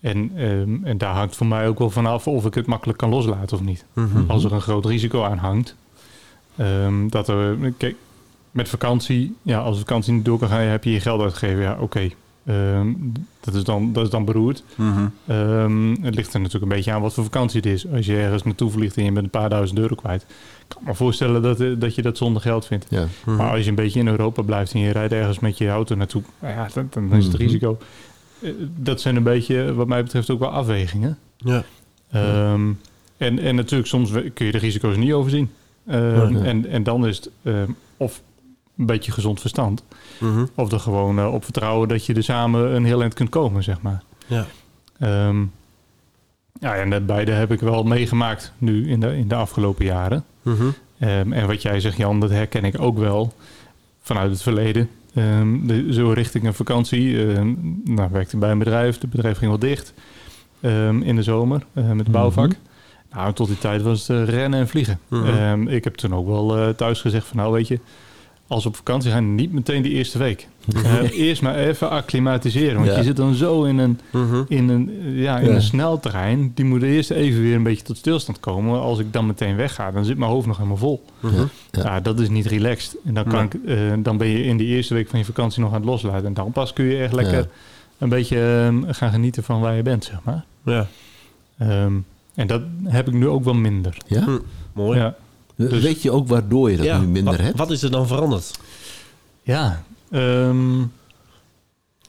en, 0.00 0.30
ehm, 0.36 0.84
en 0.84 0.98
daar 0.98 1.14
hangt 1.14 1.36
voor 1.36 1.46
mij 1.46 1.68
ook 1.68 1.78
wel 1.78 1.90
vanaf 1.90 2.26
of 2.26 2.46
ik 2.46 2.54
het 2.54 2.66
makkelijk 2.66 2.98
kan 2.98 3.10
loslaten 3.10 3.56
of 3.56 3.62
niet. 3.62 3.84
Mhm. 3.92 4.22
Als 4.26 4.44
er 4.44 4.52
een 4.52 4.60
groot 4.60 4.86
risico 4.86 5.22
aan 5.22 5.38
hangt. 5.38 5.76
Ehm, 6.56 7.08
dat 7.08 7.28
er, 7.28 7.72
kijk, 7.76 7.96
met 8.50 8.68
vakantie, 8.68 9.36
ja, 9.42 9.58
als 9.58 9.74
de 9.74 9.80
vakantie 9.80 10.12
niet 10.12 10.24
door 10.24 10.38
kan 10.38 10.48
gaan, 10.48 10.60
heb 10.60 10.84
je 10.84 10.92
je 10.92 11.00
geld 11.00 11.20
uitgegeven. 11.20 11.62
Ja, 11.62 11.76
oké. 11.80 12.10
Ehm, 12.50 12.88
dat, 13.40 13.54
is 13.54 13.64
dan, 13.64 13.92
dat 13.92 14.04
is 14.04 14.10
dan 14.10 14.24
beroerd. 14.24 14.62
Mhm. 14.74 15.06
Ehm, 15.26 15.90
het 16.02 16.14
ligt 16.14 16.34
er 16.34 16.40
natuurlijk 16.40 16.70
een 16.72 16.76
beetje 16.76 16.92
aan 16.92 17.00
wat 17.02 17.14
voor 17.14 17.24
vakantie 17.24 17.60
het 17.60 17.68
is. 17.70 17.86
Als 17.88 18.06
je 18.06 18.16
ergens 18.16 18.42
naartoe 18.42 18.70
vliegt 18.70 18.96
en 18.96 19.04
je 19.04 19.12
bent 19.12 19.24
een 19.24 19.30
paar 19.30 19.48
duizend 19.50 19.78
euro 19.78 19.94
kwijt. 19.94 20.22
Ik 20.22 20.66
kan 20.68 20.82
me 20.84 20.94
voorstellen 20.94 21.42
dat, 21.42 21.60
eh, 21.60 21.68
dat 21.78 21.94
je 21.94 22.02
dat 22.02 22.16
zonder 22.16 22.42
geld 22.42 22.66
vindt. 22.66 22.86
Ja. 22.88 23.06
Mhm. 23.24 23.36
Maar 23.36 23.50
als 23.50 23.62
je 23.64 23.68
een 23.68 23.74
beetje 23.74 24.00
in 24.00 24.08
Europa 24.08 24.42
blijft 24.42 24.72
en 24.72 24.80
je 24.80 24.90
rijdt 24.92 25.12
ergens 25.12 25.38
met 25.38 25.58
je 25.58 25.68
auto 25.68 25.94
naartoe, 25.94 26.22
nou 26.40 26.54
ja, 26.54 26.68
dan, 26.74 26.88
dan 26.90 27.12
is 27.18 27.24
het 27.24 27.32
Mhm. 27.32 27.42
risico. 27.42 27.78
Eh, 28.42 28.50
Dat 28.76 29.00
zijn 29.00 29.16
een 29.16 29.22
beetje, 29.22 29.74
wat 29.74 29.86
mij 29.86 30.02
betreft, 30.02 30.30
ook 30.30 30.38
wel 30.38 30.50
afwegingen. 30.50 31.18
Ja. 31.36 31.64
Ehm, 32.10 32.70
en, 33.16 33.38
en 33.38 33.54
natuurlijk, 33.54 33.88
soms 33.88 34.10
kun 34.34 34.46
je 34.46 34.52
de 34.52 34.58
risico's 34.58 34.96
niet 34.96 35.12
overzien. 35.12 35.50
Ja. 35.86 36.28
en, 36.42 36.66
en 36.66 36.82
dan 36.82 37.06
is 37.06 37.16
het 37.16 37.30
ehm, 37.42 37.70
of 37.96 38.22
een 38.80 38.86
beetje 38.86 39.12
gezond 39.12 39.40
verstand, 39.40 39.84
Mhm. 40.18 40.44
of 40.54 40.72
er 40.72 40.80
gewoon 40.80 41.18
eh, 41.18 41.32
op 41.34 41.44
vertrouwen 41.44 41.88
dat 41.88 42.06
je 42.06 42.14
er 42.14 42.22
samen 42.22 42.74
een 42.74 42.84
heel 42.84 43.00
eind 43.00 43.14
kunt 43.14 43.28
komen, 43.28 43.62
zeg 43.62 43.80
maar. 43.80 44.02
Ja. 44.26 44.46
Ehm, 44.98 45.40
ja, 46.60 46.74
en 46.74 46.90
dat 46.90 47.06
beide 47.06 47.32
heb 47.32 47.52
ik 47.52 47.60
wel 47.60 47.82
meegemaakt 47.82 48.52
nu 48.58 48.88
in 48.90 49.00
de, 49.00 49.16
in 49.16 49.28
de 49.28 49.34
afgelopen 49.34 49.84
jaren. 49.84 50.24
Mhm. 50.42 50.64
Ehm, 50.98 51.32
en 51.32 51.46
wat 51.46 51.62
jij 51.62 51.80
zegt, 51.80 51.96
Jan, 51.96 52.20
dat 52.20 52.30
herken 52.30 52.64
ik 52.64 52.80
ook 52.80 52.98
wel 52.98 53.32
vanuit 54.02 54.30
het 54.30 54.42
verleden. 54.42 54.88
Ehm, 55.14 55.66
de, 55.66 55.92
zo 55.92 56.10
richting 56.10 56.44
een 56.44 56.54
vakantie. 56.54 57.16
nou, 57.84 58.08
werkte 58.12 58.36
bij 58.36 58.50
een 58.50 58.58
bedrijf. 58.58 59.00
Het 59.00 59.10
bedrijf 59.10 59.36
ging 59.38 59.50
wel 59.50 59.58
dicht 59.60 59.92
in 61.02 61.16
de 61.16 61.22
zomer 61.22 61.64
eh, 61.72 61.88
met 61.88 61.98
het 61.98 62.10
bouwvak. 62.10 62.46
Mhm. 62.48 62.56
Nou, 63.12 63.32
tot 63.32 63.46
die 63.46 63.58
tijd 63.58 63.82
was 63.82 64.08
het 64.08 64.28
eh, 64.28 64.34
rennen 64.34 64.60
en 64.60 64.68
vliegen. 64.68 64.98
Mhm. 65.08 65.68
Ik 65.68 65.84
heb 65.84 65.94
toen 65.94 66.14
ook 66.14 66.26
wel 66.26 66.74
thuis 66.74 67.00
gezegd 67.00 67.26
van 67.26 67.36
nou 67.36 67.52
weet 67.52 67.68
je, 67.68 67.78
als 68.50 68.62
we 68.62 68.68
op 68.68 68.76
vakantie 68.76 69.10
gaan, 69.10 69.34
niet 69.34 69.52
meteen 69.52 69.82
die 69.82 69.92
eerste 69.92 70.18
week. 70.18 70.48
Eh, 70.84 71.10
eerst 71.18 71.42
maar 71.42 71.54
even 71.54 71.90
acclimatiseren. 71.90 72.74
Want 72.74 72.86
Ja. 72.86 72.96
je 72.96 73.02
zit 73.02 73.16
dan 73.16 73.34
zo 73.34 73.64
in 73.64 73.78
een, 73.78 73.98
Mhm. 74.12 74.42
in 74.48 74.68
een, 74.68 74.90
ja, 75.14 75.38
in 75.38 75.48
Ja. 75.48 75.54
een 75.54 75.62
snelterrein. 75.62 76.52
Die 76.54 76.64
moet 76.64 76.82
eerst 76.82 77.10
even 77.10 77.42
weer 77.42 77.54
een 77.54 77.62
beetje 77.62 77.84
tot 77.84 77.96
stilstand 77.96 78.40
komen. 78.40 78.80
Als 78.80 78.98
ik 78.98 79.12
dan 79.12 79.26
meteen 79.26 79.56
wegga, 79.56 79.90
dan 79.90 80.04
zit 80.04 80.18
mijn 80.18 80.30
hoofd 80.30 80.46
nog 80.46 80.56
helemaal 80.56 80.76
vol. 80.76 81.04
Mhm. 81.20 81.36
Ja. 81.70 81.82
Ja, 81.82 82.00
dat 82.00 82.20
is 82.20 82.28
niet 82.28 82.46
relaxed. 82.46 82.96
En 83.04 83.14
dan, 83.14 83.24
kan 83.24 83.44
ik, 83.44 83.54
eh, 83.66 83.76
dan 83.98 84.16
ben 84.16 84.26
je 84.28 84.44
in 84.44 84.56
die 84.56 84.66
eerste 84.66 84.94
week 84.94 85.08
van 85.08 85.18
je 85.18 85.24
vakantie 85.24 85.60
nog 85.62 85.70
aan 85.70 85.76
het 85.80 85.84
loslaten. 85.84 86.26
En 86.26 86.34
dan 86.34 86.52
pas 86.52 86.72
kun 86.72 86.84
je 86.84 86.96
echt 87.02 87.12
lekker 87.12 87.38
Ja. 87.38 87.46
een 87.98 88.08
beetje 88.08 88.40
ehm, 88.66 88.92
gaan 88.92 89.10
genieten 89.10 89.42
van 89.42 89.60
waar 89.60 89.76
je 89.76 89.82
bent, 89.82 90.04
zeg 90.04 90.18
maar. 90.24 90.44
Ja. 90.64 90.86
Ehm, 91.58 91.92
en 92.34 92.46
dat 92.46 92.62
heb 92.84 93.08
ik 93.08 93.14
nu 93.14 93.28
ook 93.28 93.44
wel 93.44 93.54
minder. 93.54 93.96
Ja? 94.06 94.22
Hm. 94.24 94.38
Mooi. 94.72 94.98
Ja, 94.98 95.14
Dus- 95.68 95.82
Weet 95.82 96.02
je 96.02 96.10
ook 96.10 96.28
waardoor 96.28 96.70
je 96.70 96.76
dat 96.76 96.86
Ja, 96.86 96.98
nu 96.98 97.06
minder 97.06 97.32
wat, 97.36 97.42
hebt? 97.42 97.58
Wat 97.58 97.70
is 97.70 97.82
er 97.82 97.90
dan 97.90 98.06
veranderd? 98.06 98.50
ja 99.42 99.82
ehm, 100.10 100.78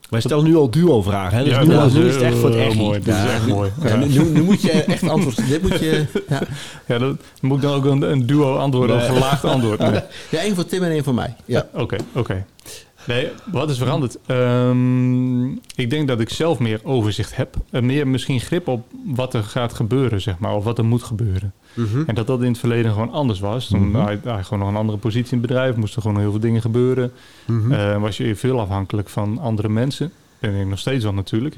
Wij 0.09 0.19
stellen 0.21 0.43
nu 0.43 0.55
al 0.55 0.69
duo-vragen. 0.71 1.37
Hè? 1.37 1.43
Dus 1.43 1.53
ja, 1.53 1.63
nu, 1.63 2.05
is 2.05 2.13
het 2.13 2.23
echt 2.23 2.37
voor 2.37 2.49
het 2.49 2.57
heel 2.57 2.67
echt. 2.67 2.75
mooi. 2.75 2.99
Dit 2.99 3.15
is 3.15 3.23
echt 3.23 3.47
mooi. 3.47 3.71
Ja, 3.83 3.87
Ja. 3.89 3.95
nu, 3.95 4.07
nu- 4.07 4.29
nu 4.29 4.41
moet 4.41 4.61
je 4.61 4.71
echt 4.71 5.07
antwoord... 5.09 5.47
Dit 5.47 5.61
moet 5.61 5.79
je... 5.79 6.05
Ja, 6.29 6.41
Ja, 6.87 6.97
dat 6.97 7.15
moet 7.41 7.55
ik 7.57 7.63
dan 7.63 7.73
ook 7.73 7.85
een, 7.85 8.11
een 8.11 8.25
duo 8.25 8.55
antwoorden 8.55 8.95
of 8.95 9.01
Nee. 9.01 9.09
een 9.11 9.15
gelaagd 9.15 9.45
antwoord. 9.45 9.79
Nee. 9.79 9.99
ja 10.29 10.39
één 10.39 10.55
voor 10.55 10.65
Tim 10.65 10.83
en 10.83 10.91
één 10.91 11.03
voor 11.03 11.13
mij. 11.13 11.35
Ja. 11.45 11.67
Oké, 11.73 11.95
oké. 12.13 12.45
Nee, 13.07 13.27
wat 13.51 13.69
is 13.69 13.77
veranderd? 13.77 14.17
Ehm, 14.25 15.45
ik 15.51 15.89
denk 15.89 16.07
dat 16.07 16.19
ik 16.19 16.29
zelf 16.29 16.59
meer 16.59 16.79
overzicht 16.83 17.35
heb. 17.35 17.55
En 17.69 17.85
meer 17.85 18.07
misschien 18.07 18.39
grip 18.39 18.67
op 18.67 18.85
wat 19.05 19.33
er 19.33 19.43
gaat 19.43 19.73
gebeuren, 19.73 20.21
zeg 20.21 20.39
maar. 20.39 20.55
Of 20.55 20.63
wat 20.63 20.77
er 20.77 20.85
moet 20.85 21.03
gebeuren. 21.03 21.53
Mhm. 21.73 22.03
En 22.05 22.15
dat 22.15 22.27
dat 22.27 22.41
in 22.41 22.47
het 22.47 22.57
verleden 22.57 22.91
gewoon 22.91 23.11
anders 23.11 23.39
was. 23.39 23.67
Toen 23.67 23.87
Mhm. 23.89 23.97
had 24.01 24.09
je 24.23 24.29
had 24.29 24.37
je 24.37 24.43
gewoon 24.43 24.59
nog 24.59 24.69
een 24.69 24.75
andere 24.75 24.97
positie 24.97 25.31
in 25.33 25.37
het 25.37 25.47
bedrijf. 25.47 25.75
Moesten 25.75 26.01
gewoon 26.01 26.19
heel 26.19 26.31
veel 26.31 26.39
dingen 26.39 26.61
gebeuren. 26.61 27.11
Mhm. 27.47 27.71
Eh, 27.71 28.01
was 28.01 28.17
je 28.17 28.35
veel 28.35 28.59
afhankelijk 28.59 29.09
van 29.09 29.37
andere 29.39 29.69
mensen. 29.69 30.11
Ben 30.39 30.55
ik 30.55 30.67
nog 30.67 30.79
steeds 30.79 31.03
wel 31.03 31.13
natuurlijk. 31.13 31.55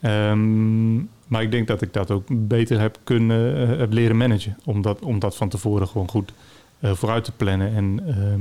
Ehm, 0.00 0.96
maar 1.26 1.42
ik 1.42 1.50
denk 1.50 1.66
dat 1.66 1.82
ik 1.82 1.92
dat 1.92 2.10
ook 2.10 2.26
beter 2.30 2.80
heb 2.80 2.98
kunnen 3.04 3.68
eh, 3.70 3.78
heb 3.78 3.92
leren 3.92 4.16
managen. 4.16 4.56
Om 4.64 4.82
dat, 4.82 5.00
om 5.00 5.18
dat 5.18 5.36
van 5.36 5.48
tevoren 5.48 5.88
gewoon 5.88 6.08
goed 6.08 6.32
eh, 6.80 6.92
vooruit 6.92 7.24
te 7.24 7.32
plannen. 7.32 7.74
En, 7.74 8.00
ehm, 8.06 8.40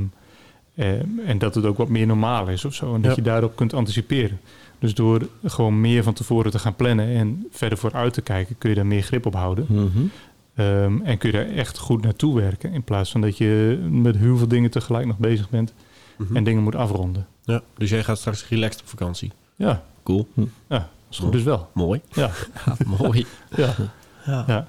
eh, 0.76 1.30
en 1.30 1.38
dat 1.38 1.56
het 1.56 1.66
ook 1.66 1.78
wat 1.78 1.90
meer 1.90 2.06
normaal 2.08 2.48
is 2.50 2.66
of 2.66 2.74
zo. 2.74 2.96
En 2.96 3.02
dat 3.02 3.10
Ja. 3.16 3.16
je 3.24 3.30
daarop 3.30 3.56
kunt 3.56 3.74
anticiperen. 3.74 4.40
Dus 4.80 4.94
door 4.94 5.22
gewoon 5.46 5.82
meer 5.82 6.04
van 6.04 6.14
tevoren 6.14 6.52
te 6.52 6.60
gaan 6.60 6.76
plannen 6.76 7.08
en 7.16 7.46
verder 7.52 7.78
vooruit 7.78 8.14
te 8.14 8.22
kijken, 8.22 8.56
kun 8.58 8.70
je 8.70 8.76
daar 8.76 8.86
meer 8.86 9.02
grip 9.02 9.26
op 9.26 9.34
houden. 9.34 9.66
Mhm. 9.70 10.00
Ehm, 10.58 11.02
en 11.02 11.18
kun 11.18 11.32
je 11.32 11.38
daar 11.38 11.50
echt 11.50 11.78
goed 11.78 12.02
naartoe 12.04 12.36
werken. 12.36 12.74
In 12.74 12.84
plaats 12.84 13.12
van 13.12 13.22
dat 13.22 13.38
je 13.38 13.80
met 13.92 14.16
heel 14.18 14.38
veel 14.38 14.48
dingen 14.48 14.70
tegelijk 14.72 15.06
nog 15.06 15.18
bezig 15.18 15.50
bent 15.50 15.74
Mhm. 16.18 16.36
en 16.36 16.44
dingen 16.44 16.64
moet 16.64 16.76
afronden. 16.76 17.28
Ja, 17.44 17.62
dus 17.78 17.90
jij 17.90 18.04
gaat 18.04 18.18
straks 18.18 18.48
relaxed 18.50 18.82
op 18.82 18.88
vakantie. 18.88 19.32
Ja, 19.56 19.84
Cool. 20.04 20.28
ja 20.68 20.90
is 21.10 21.18
goed 21.18 21.32
dus 21.32 21.44
wel. 21.44 21.70
Mooi. 21.74 22.02
Ja, 22.12 22.32
Ja, 22.66 22.76
mooi. 22.98 23.26
ja, 23.56 23.76
Ja. 24.26 24.44
ja. 24.48 24.68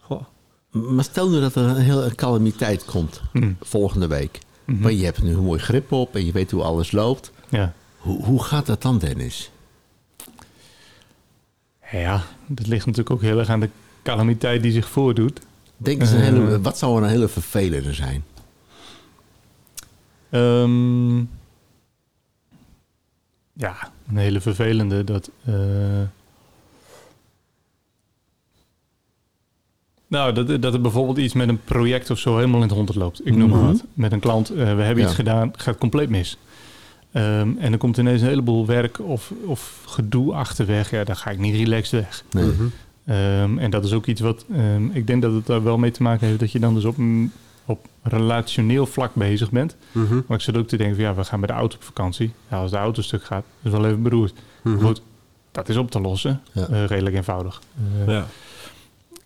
Goh. 0.00 0.22
Maar 0.70 1.04
stel 1.04 1.30
nu 1.30 1.40
dat 1.40 1.54
er 1.54 1.62
een 1.64 1.76
hele 1.76 2.14
calamiteit 2.14 2.84
komt 2.84 3.20
Hm. 3.32 3.52
volgende 3.60 4.06
week. 4.06 4.38
Mhm. 4.64 4.82
Maar 4.82 4.92
je 4.92 5.04
hebt 5.04 5.22
nu 5.22 5.32
een 5.32 5.44
mooi 5.44 5.60
grip 5.60 5.92
op 5.92 6.14
en 6.14 6.26
je 6.26 6.32
weet 6.32 6.50
hoe 6.50 6.62
alles 6.62 6.92
loopt. 6.92 7.32
ja. 7.48 7.72
Hoe, 7.98 8.24
hoe 8.24 8.42
gaat 8.42 8.66
dat 8.66 8.82
dan, 8.82 8.98
Dennis? 8.98 9.50
Ja, 11.92 12.22
dat 12.46 12.66
ligt 12.66 12.86
natuurlijk 12.86 13.10
ook 13.14 13.22
heel 13.22 13.38
erg 13.38 13.48
aan 13.48 13.60
de 13.60 13.70
calamiteit 14.12 14.62
die 14.62 14.72
zich 14.72 14.88
voordoet. 14.88 15.40
Denk 15.76 16.00
eens 16.00 16.10
een 16.10 16.16
Eh. 16.18 16.22
hele, 16.24 16.60
wat 16.60 16.78
zou 16.78 17.02
een 17.02 17.08
hele 17.08 17.28
vervelende 17.28 17.92
zijn? 17.94 18.24
Ehm, 20.30 21.18
ja, 23.52 23.92
een 24.08 24.16
hele 24.16 24.40
vervelende 24.40 25.04
dat. 25.04 25.30
eh, 25.44 25.54
nou, 30.06 30.32
dat, 30.32 30.62
dat 30.62 30.74
er 30.74 30.80
bijvoorbeeld 30.80 31.18
iets 31.18 31.34
met 31.34 31.48
een 31.48 31.64
project 31.64 32.10
of 32.10 32.18
zo 32.18 32.34
helemaal 32.36 32.56
in 32.62 32.66
het 32.66 32.76
honderd 32.76 32.98
loopt. 32.98 33.26
Ik 33.26 33.36
noem 33.36 33.48
maar 33.50 33.58
Mhm. 33.58 33.66
wat. 33.72 33.84
Met 33.92 34.12
een 34.12 34.20
klant, 34.20 34.50
eh, 34.50 34.56
we 34.56 34.62
hebben 34.82 34.96
Ja. 34.96 35.04
iets 35.04 35.14
gedaan, 35.14 35.50
gaat 35.56 35.78
compleet 35.78 36.08
mis. 36.08 36.38
Ehm, 37.12 37.50
en 37.58 37.72
er 37.72 37.78
komt 37.78 37.96
ineens 37.96 38.20
een 38.20 38.28
heleboel 38.28 38.66
werk 38.66 38.98
of, 39.00 39.32
of 39.44 39.82
gedoe 39.86 40.34
achterweg. 40.34 40.90
Ja, 40.90 41.04
dan 41.04 41.16
ga 41.16 41.30
ik 41.30 41.38
niet 41.38 41.54
relaxed 41.54 42.00
weg. 42.00 42.24
Nee. 42.30 42.44
Mhm. 42.44 42.64
Ehm, 43.08 43.58
en 43.58 43.70
dat 43.70 43.84
is 43.84 43.92
ook 43.92 44.06
iets 44.06 44.20
wat 44.20 44.44
ehm, 44.52 44.86
ik 44.92 45.06
denk 45.06 45.22
dat 45.22 45.32
het 45.32 45.46
daar 45.46 45.62
wel 45.62 45.78
mee 45.78 45.90
te 45.90 46.02
maken 46.02 46.26
heeft 46.26 46.40
dat 46.40 46.52
je 46.52 46.58
dan 46.58 46.74
dus 46.74 46.84
op, 46.84 46.98
een- 46.98 47.32
op 47.64 47.86
relationeel 48.02 48.86
vlak 48.86 49.14
bezig 49.14 49.50
bent. 49.50 49.76
Mhm. 49.92 50.14
Maar 50.26 50.36
ik 50.36 50.42
zit 50.42 50.56
ook 50.56 50.68
te 50.68 50.76
denken 50.76 50.96
van 50.96 51.04
ja, 51.04 51.14
we 51.14 51.24
gaan 51.24 51.40
met 51.40 51.48
de 51.48 51.54
auto 51.54 51.76
op 51.76 51.82
vakantie. 51.82 52.32
Ja, 52.50 52.56
als 52.60 52.70
de 52.70 52.76
auto 52.76 53.02
stuk 53.02 53.24
gaat, 53.24 53.44
is 53.62 53.70
wel 53.70 53.86
even 53.86 54.02
beroerd. 54.02 54.32
Mhm. 54.62 54.78
Goed, 54.78 55.02
dat 55.52 55.68
is 55.68 55.76
op 55.76 55.90
te 55.90 56.00
lossen. 56.00 56.40
Ja. 56.52 56.66
Eh, 56.68 56.84
redelijk 56.84 57.16
eenvoudig. 57.16 57.60
Eh, 58.06 58.12
Ja. 58.14 58.26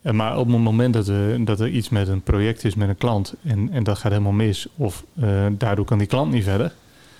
en 0.03 0.17
Maar 0.17 0.39
op 0.39 0.47
het 0.49 0.59
moment 0.59 0.95
dat 0.95 1.09
er, 1.09 1.45
dat 1.45 1.61
er 1.61 1.69
iets 1.69 1.89
met 1.89 2.09
een 2.09 2.23
project 2.23 2.65
is 2.65 2.75
met 2.75 2.89
een 2.89 2.97
klant 2.97 3.35
en, 3.43 3.71
en 3.73 3.85
dat 3.85 3.99
gaat 3.99 4.13
helemaal 4.13 4.33
mis, 4.33 4.67
of 4.77 5.05
eh, 5.21 5.47
daardoor 5.59 5.85
kan 5.85 5.99
die 5.99 6.07
klant 6.07 6.33
niet 6.33 6.45
verder, 6.45 6.73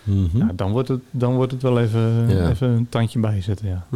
Mhm. 0.05 0.37
ja, 0.39 0.51
dan, 0.55 0.71
wordt 0.73 0.89
het, 0.89 1.01
dan 1.11 1.35
wordt 1.35 1.53
het 1.53 1.63
wel 1.63 1.81
even, 1.81 2.29
Ja. 2.29 2.49
even 2.51 2.69
een 2.69 2.89
tandje 2.89 3.19
bijzetten. 3.21 3.69
Ja. 3.69 3.87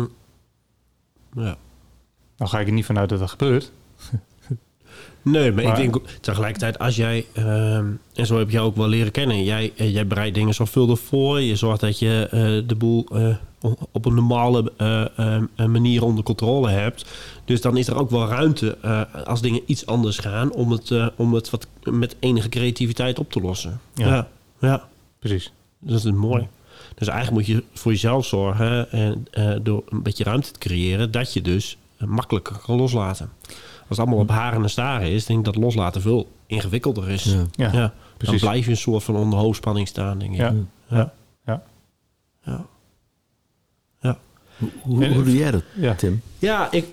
Ja. 1.36 1.56
Nou 2.36 2.50
ga 2.50 2.60
ik 2.60 2.66
er 2.66 2.72
niet 2.72 2.84
vanuit 2.84 3.08
dat 3.08 3.18
dat 3.18 3.30
gebeurt. 3.30 3.70
Nee, 5.22 5.52
maar, 5.52 5.64
Maar- 5.64 5.80
ik 5.80 5.92
denk 5.92 6.08
tegelijkertijd 6.20 6.78
als 6.78 6.96
jij, 6.96 7.26
ehm, 7.32 7.86
en 8.14 8.26
zo 8.26 8.38
heb 8.38 8.50
je 8.50 8.60
ook 8.60 8.76
wel 8.76 8.88
leren 8.88 9.12
kennen, 9.12 9.44
jij, 9.44 9.72
eh, 9.76 9.92
jij 9.92 10.06
bereidt 10.06 10.34
dingen 10.34 10.54
zorgvuldig 10.54 10.98
voor. 11.00 11.40
Je 11.40 11.56
zorgt 11.56 11.80
dat 11.80 11.98
je 11.98 12.28
eh, 12.30 12.68
de 12.68 12.74
boel 12.74 13.06
eh, 13.12 13.36
op 13.92 14.04
een 14.04 14.14
normale 14.14 14.72
eh, 14.76 15.04
eh, 15.18 15.42
eh, 15.56 15.66
manier 15.66 16.02
onder 16.04 16.24
controle 16.24 16.68
hebt. 16.70 17.04
Dus 17.44 17.60
dan 17.60 17.76
is 17.76 17.88
er 17.88 17.96
ook 17.96 18.10
wel 18.10 18.26
ruimte 18.28 18.78
als 19.24 19.40
dingen 19.40 19.60
iets 19.66 19.86
anders 19.86 20.18
gaan 20.18 20.52
om 20.52 20.70
het, 20.70 20.92
om 21.16 21.34
het 21.34 21.50
wat 21.50 21.66
met 21.82 22.16
enige 22.18 22.48
creativiteit 22.48 23.18
op 23.18 23.30
te 23.32 23.40
lossen. 23.40 23.80
Ja. 23.94 24.06
Ja, 24.06 24.28
ja, 24.60 24.88
Precies. 25.18 25.52
dat 25.78 26.04
is 26.04 26.10
mooi. 26.10 26.48
Dus 26.94 27.08
eigenlijk 27.08 27.36
moet 27.48 27.56
je 27.56 27.64
voor 27.74 27.92
jezelf 27.92 28.26
zorgen 28.26 28.92
en 28.92 29.26
door 29.62 29.82
een 29.88 30.02
beetje 30.02 30.24
ruimte 30.24 30.50
te 30.50 30.58
creëren, 30.58 31.10
dat 31.10 31.32
je 31.32 31.42
dus 31.42 31.76
makkelijker 31.98 32.56
kan 32.66 32.76
loslaten. 32.76 33.30
Als 33.88 33.98
het 33.98 33.98
allemaal 33.98 34.18
op 34.18 34.30
haren 34.30 34.62
en 34.62 34.70
staren 34.70 35.10
is, 35.10 35.26
denk 35.26 35.38
ik 35.38 35.44
dat 35.44 35.56
loslaten 35.56 36.00
veel 36.00 36.30
ingewikkelder 36.46 37.08
is. 37.10 37.24
Ja. 37.24 37.44
Ja, 37.52 37.66
Ja, 37.66 37.70
dan 37.72 37.90
precies. 38.16 38.40
blijf 38.40 38.64
je 38.64 38.70
een 38.70 38.76
soort 38.76 39.02
van 39.04 39.16
onder 39.16 39.38
hoogspanning 39.38 39.88
staan, 39.88 40.18
denk 40.18 40.30
ik. 40.32 40.36
Ja. 40.38 40.54
Ja. 40.88 41.12
Ja. 41.46 41.62
Ja. 44.00 44.18
Hoe, 44.58 44.70
hoe, 44.82 45.04
En- 45.04 45.12
hoe 45.12 45.22
doe 45.24 45.36
jij 45.36 45.50
dat, 45.50 45.62
Ja. 45.74 45.94
Tim? 45.94 46.22
Ja, 46.38 46.70
ik. 46.70 46.86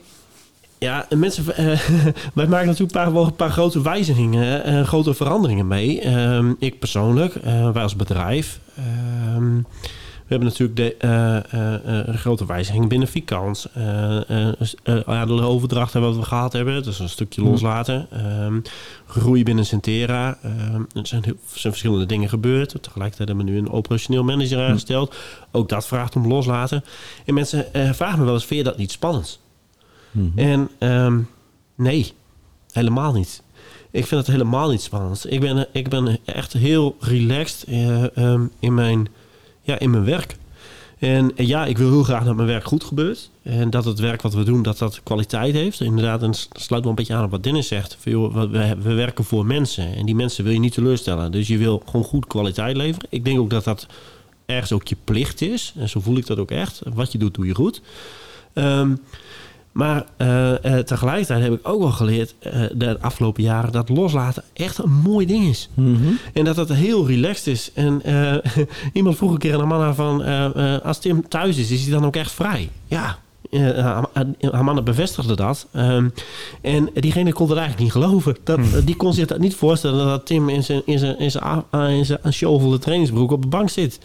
Ja, 0.77 1.05
en 1.09 1.19
mensen. 1.19 1.55
eh, 1.55 1.65
wij 2.33 2.47
maken 2.47 2.67
natuurlijk 2.67 2.79
een 2.79 3.03
paar, 3.03 3.13
wel 3.13 3.25
een 3.25 3.35
paar 3.35 3.51
grote 3.51 3.81
wijzigingen 3.81 4.63
en 4.63 4.85
grote 4.87 5.13
veranderingen 5.13 5.67
mee. 5.67 6.01
Ehm, 6.01 6.53
ik 6.59 6.79
persoonlijk, 6.79 7.35
eh, 7.35 7.71
wij 7.71 7.83
als 7.83 7.95
bedrijf. 7.95 8.59
Hebben 10.33 10.51
natuurlijk 10.51 10.77
de 10.77 10.95
eh, 10.97 12.07
eh, 12.07 12.15
grote 12.15 12.45
wijzigingen 12.45 12.87
binnen 12.87 13.07
overdracht 15.43 15.93
hebben 15.93 16.11
wat 16.11 16.19
we 16.19 16.25
gehad 16.25 16.53
hebben. 16.53 16.85
Is 16.85 16.99
een 16.99 17.09
stukje 17.09 17.41
Hmm. 17.41 17.49
loslaten. 17.49 18.07
Ehm, 18.11 18.59
groei 19.05 19.43
binnen 19.43 19.65
Centera. 19.65 20.37
Ehm, 20.41 20.81
er, 20.93 21.07
zijn, 21.07 21.23
er 21.23 21.35
zijn 21.45 21.73
verschillende 21.73 22.05
dingen 22.05 22.29
gebeurd. 22.29 22.83
Tegelijkertijd 22.83 23.27
hebben 23.27 23.45
we 23.45 23.51
nu 23.51 23.57
een 23.57 23.71
operationeel 23.71 24.23
manager 24.23 24.67
aangesteld. 24.67 25.15
Ook 25.51 25.69
dat 25.69 25.87
vraagt 25.87 26.15
om 26.15 26.27
loslaten. 26.27 26.83
En 27.25 27.33
mensen 27.33 27.65
vragen 27.73 28.19
me 28.19 28.25
wel 28.25 28.33
eens, 28.33 28.45
vind 28.45 28.59
je 28.59 28.65
dat 28.65 28.77
niet 28.77 28.91
spannend? 28.91 29.39
Mhm. 30.11 30.39
En 30.39 30.69
ehm, 30.77 31.19
nee, 31.75 32.13
helemaal 32.71 33.13
niet. 33.13 33.43
Ik 33.91 34.05
vind 34.05 34.21
het 34.21 34.29
helemaal 34.35 34.69
niet 34.69 34.81
spannend. 34.81 35.31
Ik 35.31 35.39
ben, 35.39 35.67
ik 35.71 35.89
ben 35.89 36.19
echt 36.25 36.53
heel 36.53 36.95
relaxed 36.99 37.63
in, 38.59 38.73
mijn, 38.73 39.07
ja, 39.63 39.79
in 39.79 39.89
mijn 39.89 40.05
werk. 40.05 40.35
En 40.99 41.31
ja, 41.35 41.65
ik 41.65 41.77
wil 41.77 41.89
heel 41.89 42.03
graag 42.03 42.23
dat 42.23 42.35
mijn 42.35 42.47
werk 42.47 42.63
goed 42.65 42.83
gebeurt. 42.83 43.29
En 43.41 43.69
dat 43.69 43.85
het 43.85 43.99
werk 43.99 44.21
wat 44.21 44.33
we 44.33 44.43
doen, 44.43 44.61
dat 44.61 44.77
dat 44.77 44.99
kwaliteit 45.03 45.53
heeft. 45.53 45.81
Inderdaad, 45.81 46.23
en 46.23 46.33
sluit 46.33 46.81
wel 46.81 46.89
een 46.89 46.95
beetje 46.95 47.13
aan 47.13 47.23
op 47.23 47.31
wat 47.31 47.43
Dennis 47.43 47.67
zegt. 47.67 47.97
We, 48.03 48.29
we- 48.49 48.75
we 48.81 48.93
werken 48.93 49.23
voor 49.23 49.45
mensen. 49.45 49.95
En 49.95 50.05
die 50.05 50.15
mensen 50.15 50.43
wil 50.43 50.53
je 50.53 50.59
niet 50.59 50.73
teleurstellen. 50.73 51.31
Dus 51.31 51.47
je 51.47 51.57
wil 51.57 51.81
gewoon 51.85 52.05
goed 52.05 52.27
kwaliteit 52.27 52.77
leveren. 52.77 53.07
Ik 53.11 53.25
denk 53.25 53.39
ook 53.39 53.49
dat 53.49 53.63
dat 53.63 53.87
ergens 54.45 54.71
ook 54.71 54.87
je 54.87 54.95
plicht 55.03 55.41
is. 55.41 55.73
En 55.77 55.89
zo 55.89 55.99
voel 55.99 56.17
ik 56.17 56.25
dat 56.25 56.37
ook 56.37 56.51
echt. 56.51 56.81
Wat 56.93 57.11
je 57.11 57.17
doet, 57.17 57.33
doe 57.35 57.45
je 57.45 57.55
goed. 57.55 57.81
Ehm, 58.53 58.95
maar 59.73 60.05
eh, 60.17 60.77
eh, 60.77 60.85
tegelijkertijd 60.85 61.43
heb 61.43 61.53
ik 61.53 61.67
ook 61.67 61.79
wel 61.81 61.91
geleerd 61.91 62.35
eh, 62.39 62.61
de 62.73 62.97
afgelopen 63.01 63.43
jaren 63.43 63.71
dat 63.71 63.89
loslaten 63.89 64.43
echt 64.53 64.77
een 64.77 64.91
mooi 64.91 65.25
ding 65.25 65.45
is. 65.45 65.69
Mhm. 65.73 66.07
En 66.33 66.43
dat 66.45 66.55
het 66.55 66.73
heel 66.73 67.07
relaxed 67.07 67.47
is. 67.47 67.71
En 67.73 68.01
iemand 68.93 69.17
vroeg 69.17 69.31
een 69.31 69.37
keer 69.37 69.53
aan 69.53 69.61
Amanda 69.61 69.93
van... 69.93 70.23
eh, 70.23 70.75
eh, 70.75 70.81
als 70.81 70.99
Tim 70.99 71.27
thuis 71.27 71.57
is, 71.57 71.71
is 71.71 71.81
hij 71.81 71.91
dan 71.91 72.05
ook 72.05 72.15
echt 72.15 72.31
vrij? 72.31 72.69
Ja, 72.87 73.17
eh, 73.53 74.01
Am- 74.13 74.35
Amanda 74.51 74.81
bevestigde 74.81 75.35
dat. 75.35 75.67
Ehm, 75.71 76.07
en 76.61 76.89
diegene 76.93 77.33
kon 77.33 77.49
het 77.49 77.57
eigenlijk 77.57 77.83
niet 77.93 78.03
geloven. 78.03 78.35
Dat, 78.43 78.59
Die 78.85 78.95
kon 78.95 79.13
zich 79.13 79.25
dat 79.27 79.39
niet 79.39 79.55
voorstellen 79.55 80.05
dat 80.05 80.25
Tim 80.25 80.49
in 80.49 80.63
zijn, 80.63 80.81
in 80.85 80.99
zijn, 80.99 81.19
in 81.19 81.31
zijn, 81.31 81.63
eh, 81.71 81.89
in 81.97 82.05
zijn 82.05 82.19
shovelende 82.31 82.79
trainingsbroek 82.79 83.31
op 83.31 83.41
de 83.41 83.47
bank 83.47 83.69
zit. 83.69 83.99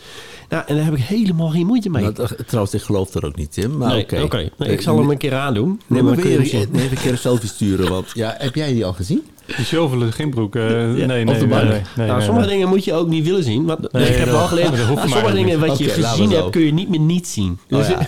Nou, 0.49 0.63
en 0.67 0.77
daar 0.77 0.85
heb 0.85 0.95
ik 0.95 1.03
helemaal 1.03 1.49
geen 1.49 1.67
moeite 1.67 1.91
mee. 1.91 2.03
Nou, 2.03 2.15
dat- 2.15 2.35
trouwens, 2.47 2.75
ik 2.75 2.83
geloof 2.83 3.15
er 3.15 3.27
ook 3.27 3.37
niet, 3.37 3.53
Tim. 3.53 3.77
Maar 3.77 3.89
nee, 3.95 4.25
oké. 4.25 4.49
Nee, 4.59 4.71
ik 4.73 4.81
zal 4.81 4.99
hem 4.99 5.11
een 5.11 5.17
keer 5.19 5.35
aandoen. 5.35 5.81
Nee, 5.87 6.03
maar 6.03 6.17
kun 6.17 6.31
je 6.31 6.37
je 6.37 6.67
nee, 6.71 6.83
even 6.85 6.97
een 6.97 7.03
keer 7.03 7.13
een 7.13 7.19
selfie 7.19 7.49
sturen? 7.49 7.89
Want 7.91 8.11
ja, 8.15 8.35
heb 8.39 8.55
jij 8.55 8.73
die 8.73 8.85
al 8.85 8.93
gezien? 8.93 9.23
Die 9.57 9.65
shovelen 9.65 10.13
geen 10.13 10.31
broek. 10.31 10.57
eh, 10.57 10.63
nee, 10.67 11.07
nee, 11.07 11.21
op 11.27 11.27
de 11.35 11.39
nee, 11.39 11.47
bank. 11.47 11.63
nee, 11.63 11.71
nee, 11.97 12.07
nou, 12.07 12.13
nee, 12.19 12.21
sommige 12.27 12.47
nee. 12.47 12.55
dingen 12.55 12.69
moet 12.69 12.85
je 12.85 12.93
ook 12.95 13.09
niet 13.09 13.25
willen 13.25 13.45
zien. 13.45 13.65
Want 13.65 13.93
Nee, 13.93 14.09
ik 14.09 14.17
heb 14.17 14.25
dat- 14.27 14.35
wel 14.35 14.47
geleerd, 14.47 14.71
dat 14.89 14.99
sommige 15.09 15.33
dingen 15.33 15.61
wat 15.61 15.79
je 15.79 15.89
gezien 15.89 16.31
hebt, 16.31 16.51
kun 16.51 16.61
je 16.63 16.73
niet 16.73 16.89
meer 16.89 17.01
niet 17.01 17.27
zien. 17.29 17.59
Dus, 17.67 17.87
Oh, 17.89 18.01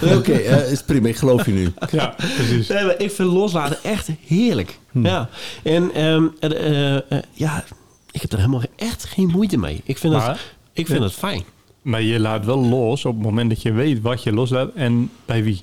ja. 0.00 0.14
Oké, 0.16 0.32
eh, 0.32 0.72
is 0.72 0.82
prima. 0.82 1.08
Ik 1.08 1.16
geloof 1.16 1.46
je 1.46 1.52
nu. 1.52 1.72
Ja, 1.90 2.14
precies. 2.36 2.68
Nee, 2.68 2.84
maar 2.84 2.94
ik 3.00 3.10
vind 3.10 3.32
loslaten 3.32 3.76
echt 3.82 4.08
heerlijk. 4.26 4.78
Hm. 4.92 5.06
Ja. 5.06 5.28
En 5.62 5.90
ehm, 5.94 6.24
eh, 6.40 7.18
ja, 7.32 7.64
ik 8.10 8.20
heb 8.20 8.32
er 8.32 8.38
helemaal 8.38 8.62
echt 8.76 9.04
geen 9.04 9.26
moeite 9.28 9.58
mee. 9.58 9.80
Ik 9.84 9.98
vind, 9.98 10.12
Maar, 10.12 10.40
ik 10.72 10.86
vind 10.86 10.98
Ja. 10.98 11.04
het 11.04 11.14
fijn. 11.14 11.42
maar 11.82 12.02
je 12.02 12.20
laat 12.20 12.44
wel 12.44 12.58
los 12.58 13.04
op 13.04 13.14
het 13.14 13.22
moment 13.24 13.50
dat 13.50 13.62
je 13.62 13.72
weet 13.72 14.00
wat 14.00 14.22
je 14.22 14.32
loslaat 14.32 14.70
en 14.74 15.10
bij 15.24 15.42
wie. 15.44 15.62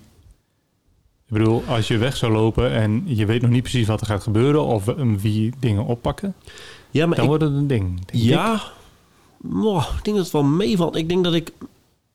Ik 1.27 1.33
bedoel, 1.37 1.63
als 1.67 1.87
je 1.87 1.97
weg 1.97 2.17
zou 2.17 2.31
lopen 2.31 2.71
en 2.71 3.03
je 3.05 3.25
weet 3.25 3.41
nog 3.41 3.51
niet 3.51 3.61
precies 3.61 3.87
wat 3.87 4.01
er 4.01 4.07
gaat 4.07 4.23
gebeuren 4.23 4.65
of 4.65 4.85
wie 5.21 5.53
dingen 5.59 5.85
oppakken, 5.85 6.33
Ja, 6.91 7.05
maar 7.05 7.15
dan 7.15 7.23
ik, 7.23 7.29
wordt 7.29 7.43
het 7.43 7.53
een 7.53 7.67
ding. 7.67 7.99
ik. 7.99 8.05
ja, 8.11 8.61
oh, 9.53 9.85
ik 9.97 10.03
denk 10.03 10.15
dat 10.15 10.25
het 10.25 10.33
wel 10.33 10.43
meevalt. 10.43 10.95
Ik 10.95 11.09
denk 11.09 11.23
dat 11.23 11.33
ik 11.33 11.51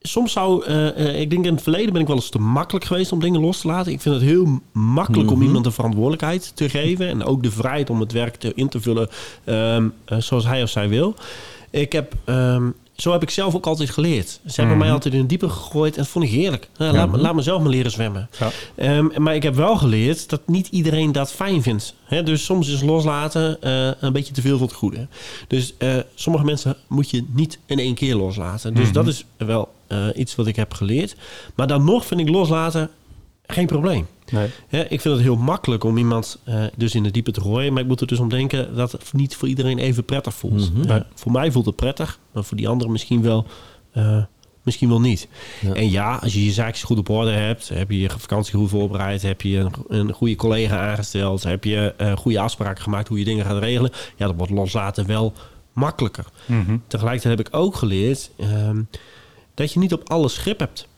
soms 0.01 0.33
zou, 0.33 0.65
eh, 0.65 0.89
eh, 1.09 1.21
ik 1.21 1.31
denk 1.31 1.45
in 1.47 1.53
het 1.55 1.63
verleden 1.63 1.93
ben 1.93 2.01
ik 2.01 2.07
wel 2.07 2.17
eens 2.17 2.29
te 2.29 2.39
makkelijk 2.39 2.85
geweest 2.85 3.13
om 3.13 3.21
dingen 3.21 3.41
los 3.41 3.61
te 3.61 3.67
laten. 3.67 3.93
Ik 3.93 4.01
vind 4.01 4.15
het 4.15 4.25
heel 4.25 4.61
makkelijk 4.73 5.31
om 5.31 5.37
Mhm. 5.37 5.47
iemand 5.47 5.65
de 5.65 5.71
verantwoordelijkheid 5.71 6.53
te 6.57 6.69
geven 6.69 7.09
en 7.09 7.25
ook 7.25 7.43
de 7.43 7.51
vrijheid 7.51 7.91
om 7.91 8.01
het 8.01 8.13
werk 8.13 8.37
te, 8.37 8.53
in 8.55 8.69
te 8.69 8.81
vullen 8.81 9.09
ehm, 9.45 9.89
eh, 10.05 10.19
zoals 10.19 10.45
hij 10.47 10.63
of 10.63 10.69
zij 10.71 10.89
wil. 10.89 11.15
Ik 11.71 11.93
heb, 11.93 12.15
ehm, 12.25 12.71
zo 13.01 13.13
heb 13.13 13.23
ik 13.23 13.31
zelf 13.31 13.55
ook 13.55 13.67
altijd 13.67 13.91
geleerd. 13.91 14.29
Ze 14.29 14.41
hebben 14.55 14.77
Mhm. 14.77 14.79
mij 14.85 14.93
altijd 14.95 15.15
in 15.15 15.21
het 15.21 15.29
diepe 15.29 15.49
gegooid 15.49 15.93
en 15.97 16.03
dat 16.03 16.11
vond 16.11 16.25
ik 16.25 16.31
heerlijk. 16.31 16.69
Nou, 16.77 16.93
laat, 16.97 17.11
me- 17.11 17.19
laat 17.19 17.35
mezelf 17.35 17.61
maar 17.63 17.71
leren 17.71 17.91
zwemmen. 17.91 18.29
Ja. 18.39 18.51
Ehm, 18.75 19.23
maar 19.23 19.35
ik 19.35 19.43
heb 19.43 19.55
wel 19.55 19.77
geleerd 19.77 20.29
dat 20.29 20.41
niet 20.47 20.69
iedereen 20.69 21.13
dat 21.13 21.33
fijn 21.33 21.63
vindt. 21.63 21.95
Dus 22.25 22.45
soms 22.45 22.69
is 22.69 22.83
loslaten 22.83 23.63
eh, 23.63 23.91
een 24.01 24.13
beetje 24.13 24.33
te 24.33 24.41
veel 24.41 24.59
voor 24.59 24.67
het 24.67 24.77
goede. 24.77 25.07
Dus 25.49 25.75
eh, 25.79 25.95
sommige 26.15 26.45
mensen 26.45 26.77
moet 26.89 27.11
je 27.11 27.25
niet 27.33 27.59
in 27.67 27.79
één 27.79 27.95
keer 27.95 28.15
loslaten. 28.17 28.75
Dus 28.75 28.85
Mhm. 28.85 28.93
dat 28.93 29.07
is 29.07 29.25
wel 29.37 29.69
eh, 29.87 30.07
iets 30.15 30.35
wat 30.35 30.47
ik 30.47 30.57
heb 30.57 30.73
geleerd. 30.75 31.17
Maar 31.55 31.67
dan 31.67 31.85
nog 31.85 32.07
vind 32.07 32.21
ik 32.21 32.29
loslaten 32.29 32.91
geen 33.47 33.67
probleem. 33.67 34.07
Nee. 34.31 34.49
Hè, 34.69 34.81
ik 34.83 35.01
vind 35.01 35.15
het 35.15 35.23
heel 35.23 35.37
makkelijk 35.37 35.85
om 35.85 35.97
iemand 35.99 36.39
eh, 36.45 36.65
dus 36.77 36.95
in 36.95 37.03
de 37.03 37.11
diepe 37.11 37.31
te 37.31 37.41
gooien. 37.41 37.73
Maar 37.73 37.83
ik 37.83 37.89
moet 37.89 38.01
er 38.01 38.07
dus 38.07 38.19
om 38.19 38.29
denken 38.29 38.75
dat 38.75 38.93
het 38.93 39.13
niet 39.13 39.37
voor 39.37 39.49
iedereen 39.49 39.79
even 39.79 40.05
prettig 40.05 40.35
voelt. 40.35 40.75
Mhm. 40.75 41.01
Voor 41.15 41.33
mij 41.33 41.53
voelt 41.53 41.67
het 41.67 41.77
prettig, 41.77 42.19
maar 42.33 42.45
voor 42.45 42.57
die 42.57 42.69
anderen 42.69 42.93
misschien 42.93 43.23
wel, 43.23 43.47
eh, 43.93 44.23
misschien 44.63 44.89
wel 44.89 45.01
niet. 45.01 45.29
Ja. 45.61 45.75
En 45.75 45.91
ja, 45.91 46.15
als 46.15 46.33
je 46.35 46.45
je 46.45 46.53
zaakjes 46.53 46.83
goed 46.83 46.99
op 46.99 47.09
orde 47.09 47.31
hebt, 47.31 47.69
heb 47.69 47.91
je 47.91 48.01
je 48.01 48.11
vakantie 48.11 48.55
goed 48.55 48.71
voorbereid, 48.71 49.23
heb 49.23 49.41
je 49.41 49.59
een, 49.59 49.73
een 49.89 50.13
goede 50.13 50.37
collega 50.37 50.91
aangesteld, 50.91 51.43
heb 51.43 51.65
je 51.65 51.95
eh, 51.97 52.17
goede 52.17 52.41
afspraken 52.41 52.83
gemaakt 52.83 53.09
hoe 53.09 53.19
je 53.19 53.25
dingen 53.25 53.45
gaat 53.45 53.63
regelen, 53.63 53.91
ja, 54.17 54.27
dan 54.27 54.37
wordt 54.37 54.53
loslaten 54.53 55.07
wel 55.07 55.33
makkelijker. 55.73 56.25
Mhm. 56.47 56.77
Tegelijkertijd 56.87 57.39
heb 57.39 57.47
ik 57.47 57.57
ook 57.57 57.75
geleerd 57.75 58.31
ehm, 58.37 58.83
dat 59.55 59.73
je 59.73 59.79
niet 59.79 59.93
op 59.93 60.11
alles 60.11 60.37
grip 60.37 60.59
hebt. 60.59 60.89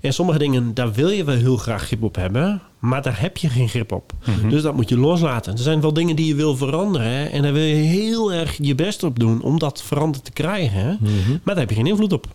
En 0.00 0.12
sommige 0.12 0.38
dingen, 0.38 0.74
daar 0.74 0.92
wil 0.92 1.08
je 1.08 1.24
wel 1.24 1.34
heel 1.36 1.56
graag 1.56 1.82
grip 1.82 2.02
op 2.02 2.16
hebben, 2.16 2.62
maar 2.78 3.02
daar 3.02 3.20
heb 3.20 3.36
je 3.36 3.48
geen 3.48 3.68
grip 3.68 3.92
op. 3.92 4.12
Mhm. 4.24 4.48
Dus 4.48 4.62
dat 4.62 4.74
moet 4.74 4.88
je 4.88 4.98
loslaten. 4.98 5.52
Er 5.52 5.58
zijn 5.58 5.80
wel 5.80 5.92
dingen 5.92 6.16
die 6.16 6.26
je 6.26 6.34
wil 6.34 6.56
veranderen 6.56 7.06
hè, 7.06 7.24
en 7.24 7.42
daar 7.42 7.52
wil 7.52 7.62
je 7.62 7.74
heel 7.74 8.32
erg 8.32 8.56
je 8.60 8.74
best 8.74 9.02
op 9.02 9.18
doen 9.18 9.42
om 9.42 9.58
dat 9.58 9.82
veranderd 9.82 10.24
te 10.24 10.32
krijgen. 10.32 10.80
Hè. 10.80 10.92
Mhm. 11.00 11.30
Maar 11.30 11.54
daar 11.54 11.56
heb 11.58 11.68
je 11.70 11.74
geen 11.76 11.86
invloed 11.86 12.12
op. 12.12 12.26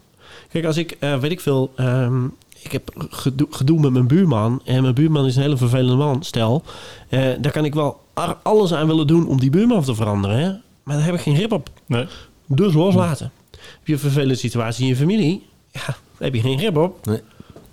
Kijk, 0.52 0.66
als 0.66 0.78
ik, 0.78 0.96
eh, 1.00 1.18
weet 1.20 1.32
ik 1.32 1.40
veel, 1.40 1.72
ehm, 1.76 2.26
ik 2.60 2.72
heb 2.72 3.08
gedoe, 3.10 3.48
gedoe 3.52 3.80
met 3.80 3.92
mijn 3.92 4.08
buurman. 4.08 4.62
En 4.66 4.82
mijn 4.82 4.94
buurman 4.94 5.26
is 5.26 5.36
een 5.36 5.42
hele 5.42 5.58
vervelende 5.58 5.96
man, 5.96 6.24
stel. 6.24 6.64
eh, 7.10 7.22
daar 7.42 7.52
kan 7.52 7.66
ik 7.66 7.74
wel 7.74 8.00
alles 8.44 8.74
aan 8.74 8.88
willen 8.88 9.08
doen 9.08 9.28
om 9.28 9.40
die 9.40 9.50
buurman 9.50 9.84
te 9.84 9.96
veranderen. 9.96 10.38
Hè? 10.38 10.52
Maar 10.84 10.96
daar 10.96 11.06
heb 11.06 11.14
ik 11.16 11.22
geen 11.22 11.36
grip 11.36 11.52
op. 11.52 11.70
Nee. 11.86 12.06
Dus 12.46 12.74
loslaten. 12.74 13.32
Heb 13.52 13.60
je 13.88 13.94
een 13.94 14.00
vervelende 14.00 14.36
situatie 14.36 14.84
in 14.84 14.90
je 14.90 14.96
familie? 14.96 15.44
Ja, 15.72 15.82
daar 15.86 15.96
heb 16.18 16.34
je 16.34 16.42
geen 16.42 16.58
grip 16.58 16.78
op. 16.78 17.06
Nee. 17.06 17.22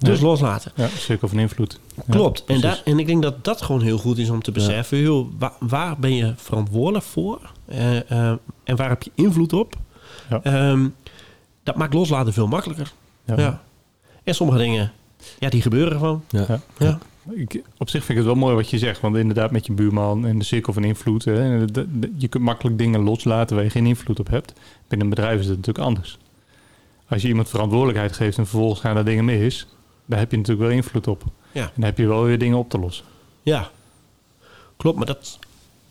Dus 0.05 0.21
loslaten. 0.21 0.73
Ja, 0.75 0.89
cirkel 0.89 1.29
van 1.29 1.39
invloed. 1.39 1.81
Ja, 1.97 2.03
Klopt. 2.11 2.45
en, 2.47 2.61
daar, 2.61 2.81
en 2.85 2.99
ik 2.99 3.07
denk 3.07 3.23
dat 3.23 3.45
dat 3.45 3.63
gewoon 3.63 3.83
heel 3.83 3.99
goed 3.99 4.19
is 4.19 4.31
om 4.31 4.43
te 4.43 4.53
beseffen. 4.53 4.99
joh, 4.99 5.29
waar, 5.39 5.53
waar 5.59 5.99
ben 5.99 6.15
je 6.15 6.33
verantwoordelijk 6.37 7.05
voor? 7.05 7.51
Eh, 7.65 8.11
eh, 8.11 8.33
en 8.65 8.77
waar 8.77 8.89
heb 8.89 9.03
je 9.03 9.11
invloed 9.15 9.53
op? 9.53 9.75
Ja. 10.31 10.41
Ehm, 10.43 10.89
dat 11.63 11.77
maakt 11.77 11.95
loslaten 11.95 12.33
veel 12.33 12.47
makkelijker. 12.47 12.93
Ja. 13.25 13.39
Ja. 13.39 13.63
En 14.25 14.35
sommige 14.35 14.59
dingen, 14.59 14.93
ja, 15.39 15.49
die 15.49 15.63
gebeuren 15.63 15.99
gewoon. 15.99 16.23
Ja. 16.29 16.45
Ja. 16.49 16.61
Ja. 16.79 16.99
Ik, 17.31 17.63
op 17.79 17.89
zich 17.91 18.05
vind 18.05 18.19
ik 18.19 18.25
het 18.25 18.35
wel 18.35 18.43
mooi 18.45 18.55
wat 18.55 18.71
je 18.71 18.79
zegt. 18.79 19.01
Want 19.01 19.17
inderdaad 19.17 19.51
met 19.51 19.67
je 19.67 19.73
buurman 19.73 20.27
en 20.27 20.39
de 20.39 20.45
cirkel 20.45 20.73
van 20.73 20.85
invloed. 20.85 21.25
Hè, 21.25 21.65
de- 21.65 21.99
de- 21.99 22.13
je 22.17 22.29
kunt 22.29 22.45
makkelijk 22.45 22.79
dingen 22.79 23.01
loslaten 23.01 23.57
waar 23.57 23.65
je 23.65 23.71
geen 23.71 23.87
invloed 23.87 24.21
op 24.21 24.29
hebt. 24.29 24.53
Binnen 24.89 25.07
een 25.09 25.15
bedrijf 25.15 25.41
is 25.41 25.47
het 25.47 25.57
natuurlijk 25.57 25.85
anders. 25.87 26.19
Als 27.09 27.23
je 27.23 27.29
iemand 27.29 27.49
verantwoordelijkheid 27.49 28.13
geeft 28.13 28.39
en 28.39 28.47
vervolgens 28.47 28.81
gaan 28.81 28.97
er 28.97 29.05
dingen 29.05 29.25
mis. 29.25 29.67
Daar 30.07 30.19
heb 30.19 30.31
je 30.31 30.37
natuurlijk 30.37 30.67
wel 30.69 30.77
invloed 30.77 31.07
op. 31.07 31.23
Ja. 31.53 31.63
En 31.63 31.71
dan 31.75 31.85
heb 31.85 31.99
je 31.99 32.07
wel 32.07 32.23
weer 32.25 32.39
dingen 32.39 32.59
op 32.59 32.71
te 32.71 32.79
lossen. 32.79 33.05
Ja, 33.43 33.71
klopt, 34.77 34.97
maar 34.97 35.07
dat 35.07 35.39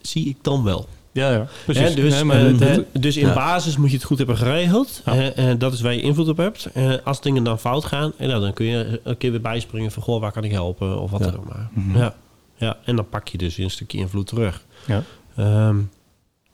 zie 0.01 0.27
ik 0.29 0.37
dan 0.41 0.63
wel. 0.63 0.87
Ja, 1.11 1.31
ja. 1.31 1.47
Precies. 1.65 1.83
Hè, 1.89 1.95
dus, 1.95 2.13
Nee, 2.13 2.23
maar 2.23 2.45
eh, 2.45 2.77
dus 2.91 3.17
in 3.17 3.27
Ja. 3.27 3.33
basis 3.33 3.77
moet 3.77 3.89
je 3.89 3.95
het 3.95 4.05
goed 4.05 4.17
hebben 4.17 4.37
geregeld. 4.37 5.01
Ja. 5.05 5.11
Eh, 5.13 5.51
eh, 5.51 5.59
dat 5.59 5.73
is 5.73 5.81
waar 5.81 5.93
je 5.93 6.01
invloed 6.01 6.27
op 6.27 6.37
hebt. 6.37 6.67
Als 7.03 7.21
dingen 7.21 7.43
dan 7.43 7.59
fout 7.59 7.85
gaan, 7.85 8.11
en 8.17 8.27
nou, 8.27 8.41
dan 8.41 8.53
kun 8.53 8.65
je 8.65 9.01
een 9.03 9.17
keer 9.17 9.31
weer 9.31 9.41
bijspringen 9.41 9.91
van... 9.91 10.03
goh, 10.03 10.19
waar 10.21 10.31
kan 10.31 10.43
ik 10.43 10.51
helpen? 10.51 10.99
Of 11.01 11.11
wat 11.11 11.23
dan 11.23 11.37
ook 11.37 11.49
maar. 11.49 11.69
Mhm. 11.73 11.97
ja. 11.97 12.15
ja, 12.55 12.77
en 12.85 12.95
dan 12.95 13.09
pak 13.09 13.27
je 13.27 13.37
dus 13.37 13.57
een 13.57 13.69
stukje 13.71 13.97
invloed 13.97 14.27
terug. 14.27 14.63
ja. 14.85 15.03
Ehm, 15.35 15.77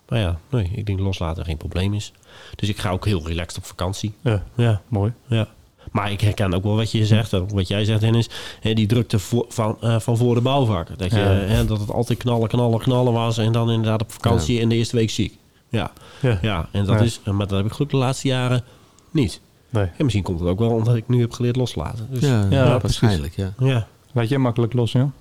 maar 0.07 0.19
ja, 0.19 0.39
nee, 0.49 0.71
ik 0.75 0.85
denk 0.85 0.99
loslaten 0.99 1.45
geen 1.45 1.57
probleem 1.57 1.93
is. 1.93 2.11
Dus 2.55 2.69
ik 2.69 2.77
ga 2.77 2.89
ook 2.89 3.05
heel 3.05 3.27
relaxed 3.27 3.57
op 3.57 3.65
vakantie. 3.65 4.13
ja, 4.21 4.43
Ja, 4.55 4.81
mooi. 4.87 5.13
ja. 5.27 5.47
Maar 5.91 6.11
ik 6.11 6.21
herken 6.21 6.53
ook 6.53 6.63
wel 6.63 6.75
wat 6.75 6.91
je 6.91 7.05
zegt, 7.05 7.33
en 7.33 7.53
wat 7.53 7.67
jij 7.67 7.85
zegt, 7.85 7.99
Dennis. 8.01 8.29
Hè, 8.59 8.73
die 8.73 8.87
drukte 8.87 9.19
voor, 9.19 9.45
van, 9.49 9.77
eh, 9.81 9.99
van 9.99 10.17
voor 10.17 10.35
de 10.35 10.41
bouwvak. 10.41 10.97
Dat, 10.97 11.11
je, 11.11 11.17
Ja. 11.17 11.25
hè, 11.25 11.65
dat 11.65 11.79
het 11.79 11.91
altijd 11.91 12.19
knallen, 12.19 12.47
knallen, 12.47 12.79
knallen 12.79 13.13
was. 13.13 13.37
En 13.37 13.51
dan 13.51 13.71
inderdaad 13.71 14.01
op 14.01 14.11
vakantie 14.11 14.59
en 14.61 14.69
de 14.69 14.75
eerste 14.75 14.95
week 14.95 15.09
ziek. 15.09 15.37
Ja, 15.69 15.91
Ja. 16.21 16.39
ja 16.41 16.67
en 16.71 16.85
dat 16.85 16.99
Ja. 16.99 17.05
is, 17.05 17.19
maar 17.25 17.47
dat 17.47 17.57
heb 17.57 17.65
ik 17.65 17.71
gelukkig 17.71 17.99
de 17.99 18.05
laatste 18.05 18.27
jaren 18.27 18.63
niet. 19.11 19.41
Nee. 19.69 19.83
En 19.83 20.03
misschien 20.03 20.23
komt 20.23 20.39
het 20.39 20.49
ook 20.49 20.59
wel 20.59 20.69
omdat 20.69 20.95
ik 20.95 21.07
nu 21.07 21.19
heb 21.21 21.31
geleerd 21.31 21.55
loslaten. 21.55 22.07
Dus, 22.09 22.21
Ja, 22.21 22.45
Ja, 22.49 22.65
ja, 22.65 22.79
waarschijnlijk, 22.79 23.35
ja. 23.35 23.53
ja. 23.59 23.87
Laat 24.11 24.29
jij 24.29 24.37
makkelijk 24.37 24.73
los, 24.73 24.91
ja? 24.91 25.11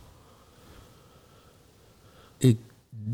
Ik, 2.38 2.58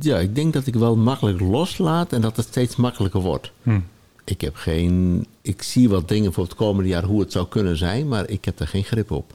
ja, 0.01 0.19
ik 0.19 0.35
denk 0.35 0.53
dat 0.53 0.67
ik 0.67 0.75
wel 0.75 0.97
makkelijk 0.97 1.41
loslaat 1.41 2.13
en 2.13 2.21
dat 2.21 2.37
het 2.37 2.47
steeds 2.47 2.77
makkelijker 2.77 3.21
wordt. 3.21 3.53
Hm. 3.63 3.81
Ik 4.25 4.41
heb 4.41 4.55
geen... 4.57 5.27
Ik 5.41 5.63
zie 5.63 5.89
wat 5.89 6.09
dingen 6.09 6.33
voor 6.33 6.45
het 6.45 6.55
komende 6.55 6.89
jaar 6.89 7.05
hoe 7.05 7.21
het 7.21 7.33
zou 7.33 7.47
kunnen 7.49 7.77
zijn, 7.77 8.09
maar 8.09 8.29
ik 8.31 8.45
heb 8.45 8.61
er 8.61 8.67
geen 8.69 8.85
grip 8.85 9.11
op. 9.11 9.33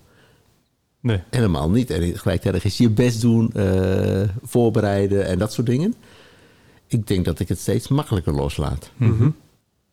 Nee. 0.99 1.21
Helemaal 1.29 1.69
niet. 1.69 1.89
En 1.89 2.17
gelijktijdig 2.17 2.63
is 2.63 2.77
je 2.77 2.89
best 2.89 3.21
doen, 3.21 3.51
eh, 3.53 4.21
voorbereiden 4.43 5.25
en 5.25 5.39
dat 5.39 5.53
soort 5.53 5.67
dingen. 5.67 5.93
Ik 6.87 7.07
denk 7.07 7.25
dat 7.25 7.39
ik 7.39 7.47
het 7.47 7.59
steeds 7.59 7.87
makkelijker 7.87 8.33
loslaat. 8.33 8.89
Mhm. 8.97 9.29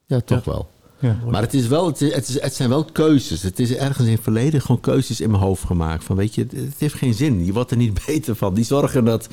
Ja, 0.07 0.21
toch 0.21 0.45
wel. 0.45 0.69
Ja. 0.99 1.19
Maar 1.31 1.43
het, 1.43 1.55
is 1.55 1.67
wel, 1.67 1.87
het, 1.87 2.00
is, 2.00 2.15
het, 2.15 2.29
is- 2.29 2.41
het 2.41 2.55
zijn 2.55 2.69
wel 2.69 2.85
keuzes. 2.85 3.43
Het 3.43 3.59
is 3.59 3.75
ergens 3.75 4.07
in 4.07 4.12
het 4.12 4.23
verleden 4.23 4.61
gewoon 4.61 4.81
keuzes 4.81 5.21
in 5.21 5.31
mijn 5.31 5.43
hoofd 5.43 5.65
gemaakt. 5.65 6.05
Van 6.05 6.17
weet 6.17 6.35
je, 6.35 6.43
het, 6.43 6.53
het 6.53 6.75
heeft 6.79 6.95
geen 6.95 7.15
zin. 7.15 7.45
Je 7.45 7.53
wordt 7.53 7.71
er 7.71 7.76
niet 7.76 8.00
beter 8.07 8.37
van. 8.37 8.55
Die 8.55 8.65
zorgen 8.65 9.05
dat... 9.05 9.29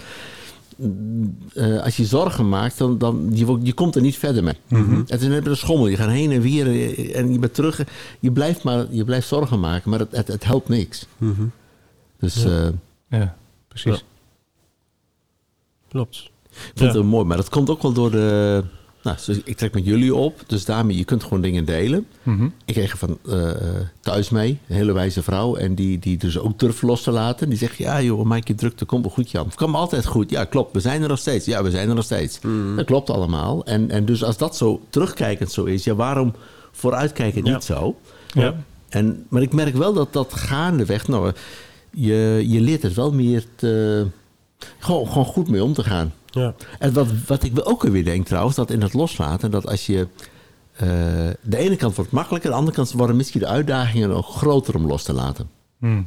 eh, 1.54 1.82
als 1.84 1.98
je 1.98 2.06
zorgen 2.06 2.50
maakt, 2.50 2.78
dan, 2.78 2.98
dan 2.98 3.30
je, 3.34 3.58
je 3.62 3.74
komt 3.74 3.96
er 3.96 4.02
niet 4.02 4.18
verder 4.18 4.44
mee. 4.44 4.54
Het 5.08 5.22
is 5.22 5.28
net 5.28 5.46
een 5.48 5.58
schommel. 5.58 5.88
Je 5.88 5.96
gaat 5.96 6.10
heen 6.10 6.32
en 6.32 6.42
weer 6.42 6.68
en- 6.68 7.14
en 7.14 7.32
je 7.32 7.40
bent 7.40 7.54
terug. 7.54 7.82
Je 8.20 8.32
blijft, 8.32 8.64
maar, 8.64 8.86
je 8.90 9.04
blijft 9.04 9.28
zorgen 9.28 9.60
maken, 9.60 9.90
maar 9.90 10.00
het, 10.00 10.12
het, 10.12 10.28
het 10.28 10.44
helpt 10.44 10.70
niks. 10.70 11.06
Mhm. 11.18 11.44
Dus 12.20 12.44
Ja. 12.44 12.50
eh, 13.10 13.20
ja, 13.20 13.36
precies. 13.68 13.96
Ja. 13.96 14.02
Klopt. 15.90 16.32
ik 16.50 16.72
vind 16.76 16.94
Ja. 16.94 16.98
het 17.00 17.06
mooi. 17.08 17.26
Maar 17.26 17.38
dat 17.38 17.50
komt 17.50 17.70
ook 17.70 17.82
wel 17.82 17.94
door 17.94 18.12
de... 18.12 18.64
Nou, 19.04 19.18
dus 19.26 19.40
ik 19.44 19.58
trek 19.58 19.74
met 19.74 19.86
jullie 19.86 20.16
op. 20.16 20.44
Dus 20.48 20.66
daarmee, 20.66 20.98
je 20.98 21.04
kunt 21.04 21.24
gewoon 21.24 21.42
dingen 21.42 21.66
delen. 21.66 22.06
Mhm. 22.24 22.46
Ik 22.66 22.74
kreeg 22.74 22.92
er 22.92 22.98
van 22.98 23.18
eh, 23.30 23.52
thuis 24.00 24.30
mee, 24.30 24.58
een 24.68 24.76
hele 24.76 24.92
wijze 24.94 25.24
vrouw. 25.24 25.56
En 25.56 25.76
die, 25.76 26.00
die 26.00 26.18
dus 26.18 26.38
ook 26.40 26.60
durft 26.60 26.82
los 26.82 27.04
te 27.04 27.12
laten. 27.12 27.50
Die 27.50 27.58
zegt, 27.58 27.78
ja 27.78 28.02
joh, 28.02 28.24
maak 28.26 28.48
je 28.48 28.56
druk, 28.56 28.78
dat 28.78 28.88
komt 28.88 29.04
wel 29.06 29.14
goed 29.14 29.32
Jan. 29.32 29.46
Het 29.46 29.56
kwam 29.56 29.76
altijd 29.76 30.06
goed. 30.06 30.30
Ja, 30.30 30.44
klopt, 30.46 30.74
we 30.74 30.80
zijn 30.80 31.02
er 31.02 31.08
nog 31.08 31.20
steeds. 31.20 31.46
Ja, 31.46 31.64
we 31.64 31.72
zijn 31.72 31.90
er 31.90 31.96
nog 31.96 32.04
steeds. 32.04 32.40
Dat 32.76 32.86
klopt 32.86 33.10
allemaal. 33.10 33.66
En, 33.66 33.90
en 33.92 34.06
dus 34.06 34.24
als 34.24 34.38
dat 34.38 34.58
zo 34.58 34.82
terugkijkend 34.90 35.52
zo 35.52 35.64
is, 35.64 35.84
ja, 35.84 35.96
waarom 35.96 36.34
vooruitkijkend 36.72 37.48
Ja. 37.48 37.54
niet 37.54 37.64
zo? 37.64 37.96
Ja. 38.34 38.56
En, 38.90 39.26
maar 39.30 39.42
ik 39.42 39.54
merk 39.54 39.76
wel 39.76 39.94
dat 39.94 40.14
dat 40.14 40.34
gaandeweg, 40.34 41.08
nou, 41.08 41.32
je, 41.92 42.44
je 42.48 42.62
leert 42.62 42.82
het 42.84 42.94
wel 42.94 43.12
meer 43.14 43.44
te, 43.56 44.06
gewoon, 44.80 45.08
gewoon 45.08 45.26
goed 45.26 45.50
mee 45.50 45.64
om 45.64 45.74
te 45.74 45.84
gaan. 45.84 46.14
Ja. 46.34 46.56
En 46.80 46.94
wat, 46.94 47.08
wat 47.28 47.44
ik 47.44 47.52
ook 47.64 47.84
weer 47.84 48.04
denk 48.04 48.26
trouwens, 48.28 48.56
dat 48.56 48.72
in 48.72 48.82
het 48.82 48.94
loslaten, 48.94 49.52
dat 49.52 49.68
als 49.68 49.86
je... 49.86 50.08
eh, 50.76 50.88
de 51.42 51.58
ene 51.58 51.76
kant 51.76 51.96
wordt 51.96 52.10
het 52.10 52.20
makkelijker, 52.20 52.50
de 52.50 52.56
andere 52.56 52.76
kant 52.76 52.92
worden 52.92 53.16
misschien 53.16 53.40
de 53.40 53.48
uitdagingen 53.48 54.12
ook 54.12 54.26
groter 54.26 54.76
om 54.76 54.88
los 54.88 55.04
te 55.04 55.14
laten. 55.14 55.50
Hm. 55.80 56.02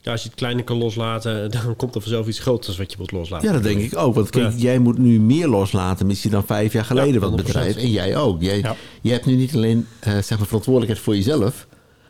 ja, 0.00 0.12
als 0.12 0.22
je 0.22 0.28
het 0.28 0.36
kleine 0.38 0.62
kan 0.62 0.76
loslaten, 0.76 1.50
dan 1.62 1.76
komt 1.76 1.94
er 1.94 2.00
vanzelf 2.00 2.26
iets 2.28 2.38
groters 2.38 2.76
wat 2.76 2.90
je 2.90 2.96
wilt 2.96 3.12
loslaten. 3.12 3.46
Ja, 3.48 3.52
dat 3.54 3.62
denk 3.62 3.80
ik 3.80 3.96
ook. 3.96 4.14
Want 4.14 4.30
kijk, 4.30 4.52
Ja. 4.52 4.58
jij 4.58 4.78
moet 4.78 4.98
nu 4.98 5.20
meer 5.20 5.48
loslaten 5.48 6.06
misschien 6.06 6.30
dan 6.30 6.44
vijf 6.46 6.72
jaar 6.72 6.84
geleden 6.84 7.12
Ja, 7.12 7.18
wat 7.20 7.30
100%. 7.30 7.34
betreft. 7.44 7.76
En 7.76 7.90
jij 7.90 8.16
ook. 8.16 8.42
Jij, 8.42 8.58
Ja. 8.58 8.76
Je 9.00 9.10
hebt 9.12 9.26
nu 9.26 9.34
niet 9.34 9.54
alleen 9.54 9.86
eh, 10.00 10.12
zeg 10.12 10.38
maar 10.38 10.46
verantwoordelijkheid 10.46 11.04
voor 11.04 11.16
jezelf, 11.16 11.66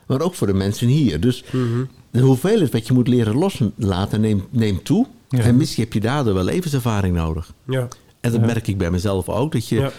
maar 0.06 0.20
ook 0.20 0.34
voor 0.34 0.46
de 0.46 0.52
mensen 0.54 0.86
hier. 0.88 1.20
Dus 1.20 1.44
Mhm. 1.52 1.84
de 2.10 2.20
hoeveelheid 2.20 2.72
wat 2.72 2.86
je 2.86 2.92
moet 2.92 3.08
leren 3.08 3.34
loslaten 3.36 4.20
neemt, 4.20 4.44
neemt 4.52 4.84
toe. 4.84 5.06
Ja. 5.38 5.38
En 5.42 5.56
misschien 5.56 5.84
heb 5.84 5.92
je 5.92 6.00
daardoor 6.00 6.34
wel 6.34 6.44
levenservaring 6.44 7.16
nodig. 7.16 7.52
Ja. 7.64 7.88
En 8.20 8.30
dat 8.30 8.40
Ja. 8.40 8.46
merk 8.46 8.66
ik 8.66 8.78
bij 8.78 8.90
mezelf 8.90 9.28
ook. 9.28 9.52
Dat 9.52 9.68
je 9.68 9.76
Ja. 9.76 9.90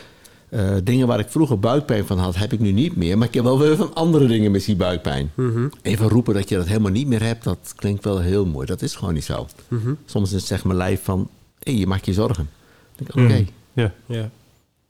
eh, 0.49 0.75
dingen 0.83 1.07
waar 1.07 1.19
ik 1.19 1.29
vroeger 1.29 1.59
buikpijn 1.59 2.05
van 2.05 2.17
had, 2.17 2.35
heb 2.35 2.53
ik 2.53 2.59
nu 2.59 2.71
niet 2.71 2.95
meer. 2.95 3.17
Maar 3.17 3.27
ik 3.27 3.33
heb 3.33 3.43
wel 3.43 3.59
weer 3.59 3.75
van 3.75 3.93
andere 3.93 4.27
dingen 4.27 4.51
misschien 4.51 4.77
buikpijn. 4.77 5.31
Mhm. 5.35 5.67
Even 5.81 6.07
roepen 6.09 6.33
dat 6.33 6.49
je 6.49 6.55
dat 6.55 6.67
helemaal 6.67 6.91
niet 6.91 7.07
meer 7.07 7.23
hebt, 7.23 7.43
dat 7.43 7.73
klinkt 7.75 8.03
wel 8.03 8.19
heel 8.19 8.45
mooi. 8.45 8.65
Dat 8.65 8.81
is 8.81 8.95
gewoon 8.95 9.13
niet 9.13 9.23
zo. 9.23 9.47
Mhm. 9.67 9.93
Soms 10.05 10.31
is 10.31 10.47
zeg 10.47 10.63
mijn 10.63 10.77
lijf 10.77 11.03
van, 11.03 11.29
hé, 11.59 11.71
je 11.71 11.87
maakt 11.87 12.05
je 12.05 12.13
zorgen. 12.13 12.49
Ik, 12.97 13.07
oké. 13.09 13.21
Hm. 13.21 13.43
Ja. 13.73 13.93
Ja. 14.05 14.29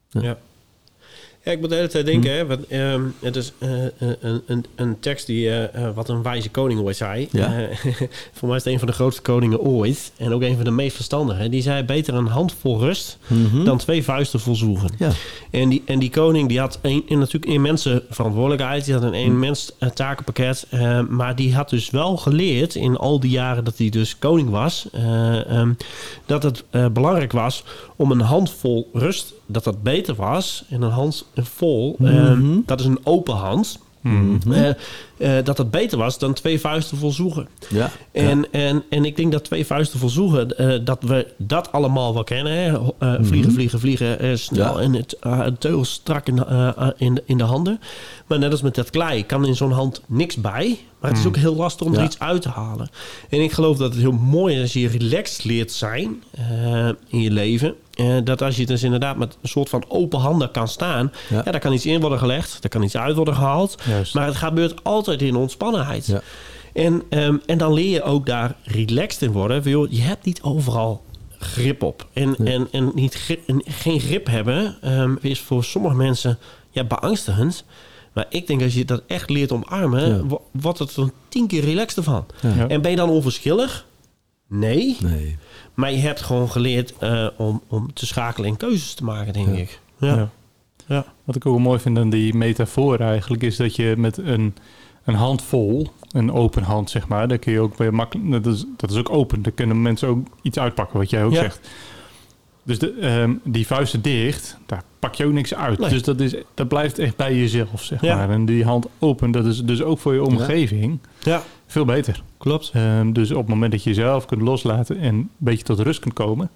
Ja. 0.10 0.22
ja. 0.22 0.38
Ja, 1.44 1.52
ik 1.52 1.60
moet 1.60 1.70
de 1.70 1.76
hele 1.76 1.88
tijd 1.88 2.06
denken, 2.06 2.32
hè, 2.36 2.46
want, 2.46 2.68
ehm, 2.68 3.02
het 3.20 3.36
is 3.36 3.52
eh, 3.58 3.86
eh, 3.86 3.92
een, 4.20 4.42
een, 4.46 4.66
een 4.76 5.00
tekst 5.00 5.26
die, 5.26 5.50
eh, 5.56 5.90
wat 5.96 6.10
een 6.10 6.24
wijze 6.24 6.50
koning 6.50 6.80
ooit 6.80 6.96
zei. 6.96 7.28
Ja. 7.32 7.68
Voor 8.34 8.48
mij 8.48 8.58
is 8.58 8.64
het 8.64 8.74
een 8.74 8.80
van 8.80 8.88
de 8.88 8.94
grootste 8.94 9.22
koningen 9.22 9.60
ooit. 9.60 10.12
En 10.18 10.34
ook 10.34 10.42
een 10.42 10.56
van 10.56 10.64
de 10.64 10.72
meest 10.72 10.96
verstandige. 10.96 11.50
Die 11.50 11.62
zei, 11.62 11.84
beter 11.84 12.14
een 12.14 12.28
handvol 12.28 12.80
rust 12.80 13.18
Mhm. 13.28 13.64
dan 13.64 13.78
twee 13.78 14.04
vuisten 14.04 14.40
vol 14.40 14.56
zwoegen. 14.56 14.90
Ja. 14.98 15.10
En 15.52 15.70
die, 15.70 15.82
en 15.86 16.00
die 16.00 16.10
koning 16.10 16.48
die 16.50 16.60
had 16.60 16.80
een, 16.82 17.04
een, 17.08 17.20
natuurlijk 17.20 17.52
immense 17.52 18.04
verantwoordelijkheid. 18.10 18.86
Die 18.86 18.94
had 18.94 19.04
een 19.04 19.14
immens 19.14 19.72
takenpakket. 19.94 20.68
maar 21.10 21.36
die 21.36 21.56
had 21.56 21.70
dus 21.70 21.90
wel 21.90 22.18
geleerd 22.18 22.76
in 22.76 22.98
al 22.98 23.20
die 23.20 23.32
jaren 23.32 23.64
dat 23.64 23.78
hij 23.78 23.90
dus 23.90 24.20
koning 24.20 24.50
was... 24.50 24.88
eh, 24.92 25.50
ehm, 25.50 25.74
dat 26.26 26.44
het 26.44 26.64
belangrijk 26.94 27.32
was 27.32 27.64
om 27.96 28.12
een 28.12 28.20
handvol 28.22 28.90
rust, 28.94 29.34
dat 29.52 29.64
dat 29.64 29.84
beter 29.84 30.16
was. 30.16 30.64
En 30.70 30.82
een 30.82 30.92
handvol, 30.92 31.96
eh, 32.00 32.08
Mhm. 32.32 32.60
dat 32.66 32.80
is 32.80 32.86
een 32.86 33.00
open 33.04 33.36
hand... 33.36 33.80
Hm. 34.02 34.52
eh, 34.52 34.70
eh, 35.18 35.46
dat 35.46 35.58
dat 35.58 35.72
beter 35.72 35.98
was 35.98 36.20
dan 36.20 36.34
twee 36.34 36.60
vuisten 36.60 36.98
vol 36.98 37.12
zwoegen. 37.12 37.48
Ja. 37.70 37.92
En, 38.12 38.52
en, 38.52 38.84
en 38.90 39.06
ik 39.06 39.16
denk 39.16 39.32
dat 39.32 39.44
twee 39.44 39.66
vuisten 39.66 40.00
vol 40.00 40.10
zoegen, 40.10 40.84
dat 40.86 41.04
we 41.04 41.28
dat 41.38 41.72
allemaal 41.72 42.14
wel 42.14 42.24
kennen. 42.24 42.54
Hè? 42.54 42.78
Eh, 43.00 43.14
vliegen, 43.22 43.52
vliegen, 43.52 43.80
vliegen, 43.80 44.40
snel 44.40 44.80
Ja. 44.80 44.84
en 44.84 44.94
het 44.94 45.16
teugel 45.60 45.86
strak 45.86 46.28
in, 46.28 46.46
in, 46.98 47.14
de, 47.16 47.24
in 47.26 47.38
de 47.38 47.44
handen. 47.44 47.80
Maar 48.28 48.40
net 48.40 48.52
als 48.52 48.62
met 48.62 48.76
dat 48.76 48.90
klei 48.90 49.26
kan 49.26 49.46
in 49.46 49.56
zo'n 49.56 49.72
hand 49.72 50.02
niks 50.08 50.36
bij. 50.36 50.78
Maar 51.00 51.10
het 51.10 51.20
is 51.20 51.26
ook 51.26 51.36
heel 51.38 51.56
lastig 51.56 51.88
om 51.88 51.94
er 51.96 52.04
iets 52.04 52.20
uit 52.20 52.42
te 52.42 52.50
halen. 52.50 52.90
En 53.30 53.42
ik 53.42 53.52
geloof 53.52 53.78
dat 53.78 53.92
het 53.94 54.02
heel 54.02 54.12
mooi 54.12 54.56
is 54.56 54.62
als 54.62 54.74
je 54.74 54.88
relaxed 54.88 55.44
leert 55.44 55.72
zijn 55.72 56.24
in 57.08 57.22
je 57.22 57.32
leven. 57.32 57.76
Eh, 58.02 58.18
dat 58.24 58.42
als 58.42 58.56
je 58.56 58.66
dus 58.66 58.84
inderdaad 58.84 59.18
met 59.18 59.38
een 59.42 59.50
soort 59.50 59.70
van 59.70 59.84
open 59.88 60.20
handen 60.20 60.52
kan 60.52 60.68
staan. 60.68 61.12
Ja. 61.30 61.42
Ja. 61.46 61.52
daar 61.52 61.60
kan 61.60 61.74
iets 61.74 61.86
in 61.86 62.00
worden 62.02 62.20
gelegd. 62.20 62.58
Daar 62.62 62.70
kan 62.72 62.84
iets 62.84 62.98
uit 62.98 63.16
worden 63.16 63.36
gehaald. 63.36 63.76
Juist. 63.88 64.14
Maar 64.14 64.26
het 64.26 64.36
gebeurt 64.36 64.84
altijd 64.84 65.22
in 65.22 65.36
ontspannenheid. 65.36 66.06
Ja. 66.06 66.22
En, 66.74 67.04
ehm, 67.10 67.36
en 67.46 67.58
dan 67.58 67.74
leer 67.74 67.90
je 67.90 68.04
ook 68.04 68.26
daar 68.26 68.56
relaxed 68.64 69.22
in 69.22 69.32
worden. 69.32 69.64
Van, 69.64 69.72
joh, 69.72 69.92
je 69.92 70.02
hebt 70.02 70.26
niet 70.26 70.42
overal 70.42 71.04
grip 71.40 71.84
op. 71.84 72.08
En, 72.14 72.36
en, 72.44 72.68
en 72.72 72.92
niet 72.96 73.14
grip- 73.14 73.48
en 73.48 73.62
geen 73.66 74.00
grip 74.00 74.28
hebben 74.28 74.78
ehm, 74.82 75.16
is 75.22 75.40
voor 75.40 75.64
sommige 75.64 75.96
mensen 75.96 76.38
ja, 76.72 76.84
beangstigend. 76.84 77.64
Maar 78.14 78.26
ik 78.30 78.48
denk 78.48 78.62
als 78.62 78.74
je 78.74 78.86
dat 78.86 79.02
echt 79.08 79.30
leert 79.30 79.52
omarmen, 79.52 80.08
Ja. 80.30 80.38
wordt 80.52 80.80
het 80.80 80.96
er 80.96 81.10
tien 81.30 81.48
keer 81.48 81.64
relaxter 81.64 82.04
van. 82.04 82.26
Ja. 82.42 82.68
En 82.68 82.82
ben 82.82 82.92
je 82.92 82.98
dan 82.98 83.10
onverschillig? 83.10 83.86
Nee. 84.54 84.98
Nee. 85.02 85.38
Maar 85.74 85.92
je 85.92 85.98
hebt 85.98 86.22
gewoon 86.22 86.50
geleerd 86.52 86.94
eh, 87.00 87.28
om, 87.38 87.62
om 87.68 87.94
te 87.94 88.06
schakelen 88.06 88.50
en 88.50 88.58
keuzes 88.58 88.94
te 88.94 89.04
maken, 89.04 89.34
denk 89.34 89.48
Ja. 89.48 89.54
ik. 89.62 89.80
Ja. 89.98 90.16
Ja. 90.16 90.30
Ja. 90.88 91.06
Wat 91.24 91.36
ik 91.36 91.46
ook 91.46 91.60
mooi 91.60 91.80
vind 91.80 91.98
aan 91.98 92.10
die 92.10 92.34
metafoor 92.34 93.00
eigenlijk... 93.00 93.44
is 93.44 93.56
dat 93.56 93.76
je 93.76 93.94
met 93.98 94.18
een, 94.18 94.56
een 95.04 95.14
hand 95.16 95.42
vol, 95.44 95.88
een 96.12 96.32
open 96.32 96.64
hand 96.64 96.90
zeg 96.90 97.08
maar... 97.08 97.28
daar 97.28 97.38
kun 97.38 97.52
je 97.52 97.60
ook 97.60 97.78
weer 97.78 97.94
makkelijk... 97.94 98.44
Dat 98.44 98.54
is, 98.54 98.66
dat 98.78 98.92
is 98.92 98.98
ook 98.98 99.10
open. 99.10 99.42
Daar 99.42 99.52
kunnen 99.52 99.82
mensen 99.82 100.08
ook 100.08 100.28
iets 100.42 100.60
uitpakken, 100.60 101.00
wat 101.00 101.10
jij 101.10 101.24
ook 101.24 101.34
Ja. 101.34 101.42
zegt. 101.42 101.70
Dus 102.64 102.80
de, 102.80 102.92
ehm, 102.94 103.34
die 103.44 103.68
vuisten 103.68 104.02
dicht, 104.02 104.58
daar 104.66 104.84
pak 105.00 105.16
je 105.16 105.26
ook 105.26 105.32
niks 105.32 105.54
uit. 105.56 105.80
Nee. 105.80 105.90
Dus 105.90 106.04
dat, 106.04 106.20
is, 106.20 106.36
dat 106.54 106.68
blijft 106.68 107.00
echt 107.00 107.16
bij 107.16 107.36
jezelf, 107.36 107.84
zeg 107.84 108.02
maar. 108.02 108.30
En 108.30 108.46
die 108.46 108.64
hand 108.64 108.88
open, 109.00 109.32
dat 109.32 109.46
is 109.46 109.64
dus 109.64 109.82
ook 109.82 110.00
voor 110.00 110.14
je 110.14 110.24
omgeving 110.24 111.00
ja, 111.24 111.44
veel 111.72 111.86
beter. 111.86 112.24
klopt. 112.38 112.72
Ehm, 112.74 113.12
dus 113.12 113.32
op 113.32 113.38
het 113.38 113.48
moment 113.48 113.72
dat 113.72 113.84
je 113.84 113.90
jezelf 113.90 114.26
kunt 114.26 114.42
loslaten 114.42 115.00
en 115.00 115.16
een 115.16 115.30
beetje 115.38 115.64
tot 115.64 115.80
rust 115.80 116.00
kunt 116.00 116.14
komen, 116.14 116.50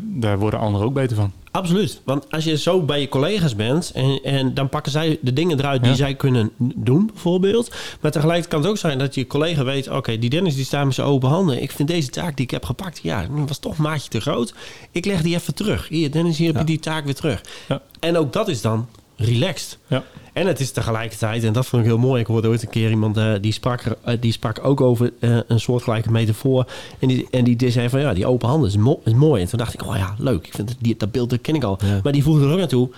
daar 0.00 0.38
worden 0.38 0.60
anderen 0.60 0.86
ook 0.86 0.94
beter 0.94 1.16
van. 1.16 1.32
Absoluut. 1.50 2.00
Want 2.04 2.30
als 2.30 2.44
je 2.44 2.56
zo 2.58 2.82
bij 2.82 3.00
je 3.00 3.08
collega's 3.08 3.56
bent 3.56 3.90
en, 3.94 4.20
en 4.22 4.54
dan 4.54 4.68
pakken 4.68 4.92
zij 4.92 5.18
de 5.20 5.32
dingen 5.32 5.58
eruit 5.58 5.80
die 5.82 5.90
Ja. 5.90 5.96
zij 5.96 6.14
kunnen 6.14 6.50
doen, 6.74 7.06
bijvoorbeeld. 7.06 7.74
Maar 8.00 8.10
tegelijkertijd 8.10 8.52
kan 8.52 8.60
het 8.60 8.70
ook 8.70 8.76
zijn 8.78 8.98
dat 8.98 9.14
je 9.14 9.26
collega 9.26 9.64
weet: 9.64 9.88
oké, 9.88 10.18
die 10.18 10.30
Dennis 10.30 10.54
die 10.56 10.64
staat 10.64 10.84
met 10.84 10.94
zijn 10.94 11.06
open 11.06 11.28
handen. 11.28 11.62
Ik 11.62 11.70
vind 11.70 11.88
deze 11.88 12.08
taak 12.08 12.36
die 12.36 12.44
ik 12.44 12.50
heb 12.50 12.64
gepakt, 12.64 13.00
ja, 13.02 13.26
was 13.30 13.58
toch 13.58 13.76
een 13.76 13.82
maatje 13.82 14.08
te 14.10 14.20
groot. 14.20 14.54
Ik 14.90 15.04
leg 15.04 15.22
die 15.22 15.34
even 15.34 15.54
terug. 15.54 15.88
Hier, 15.88 16.10
Dennis, 16.10 16.38
hier 16.38 16.46
heb 16.46 16.56
je 16.58 16.64
die 16.64 16.78
taak 16.78 17.04
weer 17.04 17.14
terug. 17.14 17.40
Ja. 17.68 17.82
En 18.00 18.16
ook 18.16 18.32
dat 18.32 18.48
is 18.48 18.60
dan 18.60 18.86
relaxed. 19.20 19.78
Ja. 19.86 20.04
En 20.32 20.46
het 20.46 20.60
is 20.60 20.70
tegelijkertijd, 20.70 21.44
en 21.44 21.52
dat 21.52 21.66
vond 21.66 21.82
ik 21.82 21.88
heel 21.88 21.98
mooi. 21.98 22.20
Ik 22.20 22.26
hoorde 22.26 22.48
ooit 22.48 22.62
een 22.62 22.68
keer 22.68 22.90
iemand 22.90 23.16
eh, 23.16 23.32
die, 23.40 23.52
sprak, 23.52 23.82
eh, 24.04 24.16
die 24.20 24.32
sprak 24.32 24.64
ook 24.64 24.80
over 24.80 25.12
eh, 25.20 25.38
een 25.46 25.60
soortgelijke 25.60 26.10
metafoor. 26.10 26.66
En 26.98 27.08
die, 27.08 27.26
en 27.30 27.44
die 27.44 27.70
zei 27.70 27.88
van 27.88 28.00
ja, 28.00 28.14
die 28.14 28.26
open 28.26 28.48
handen 28.48 28.68
is, 28.68 28.76
mo- 28.76 29.00
is 29.04 29.12
mooi. 29.12 29.42
En 29.42 29.48
toen 29.48 29.58
dacht 29.58 29.74
ik, 29.74 29.86
oh 29.86 29.96
ja, 29.96 30.14
leuk. 30.18 30.46
Ik 30.46 30.54
vind 30.54 30.68
het, 30.68 30.78
die, 30.80 30.94
dat 30.96 31.12
beeld 31.12 31.30
dat 31.30 31.40
ken 31.40 31.54
ik 31.54 31.64
al. 31.64 31.78
Ja. 31.84 32.00
Maar 32.02 32.12
die 32.12 32.22
voegde 32.22 32.44
er 32.44 32.52
ook 32.52 32.58
naartoe. 32.58 32.90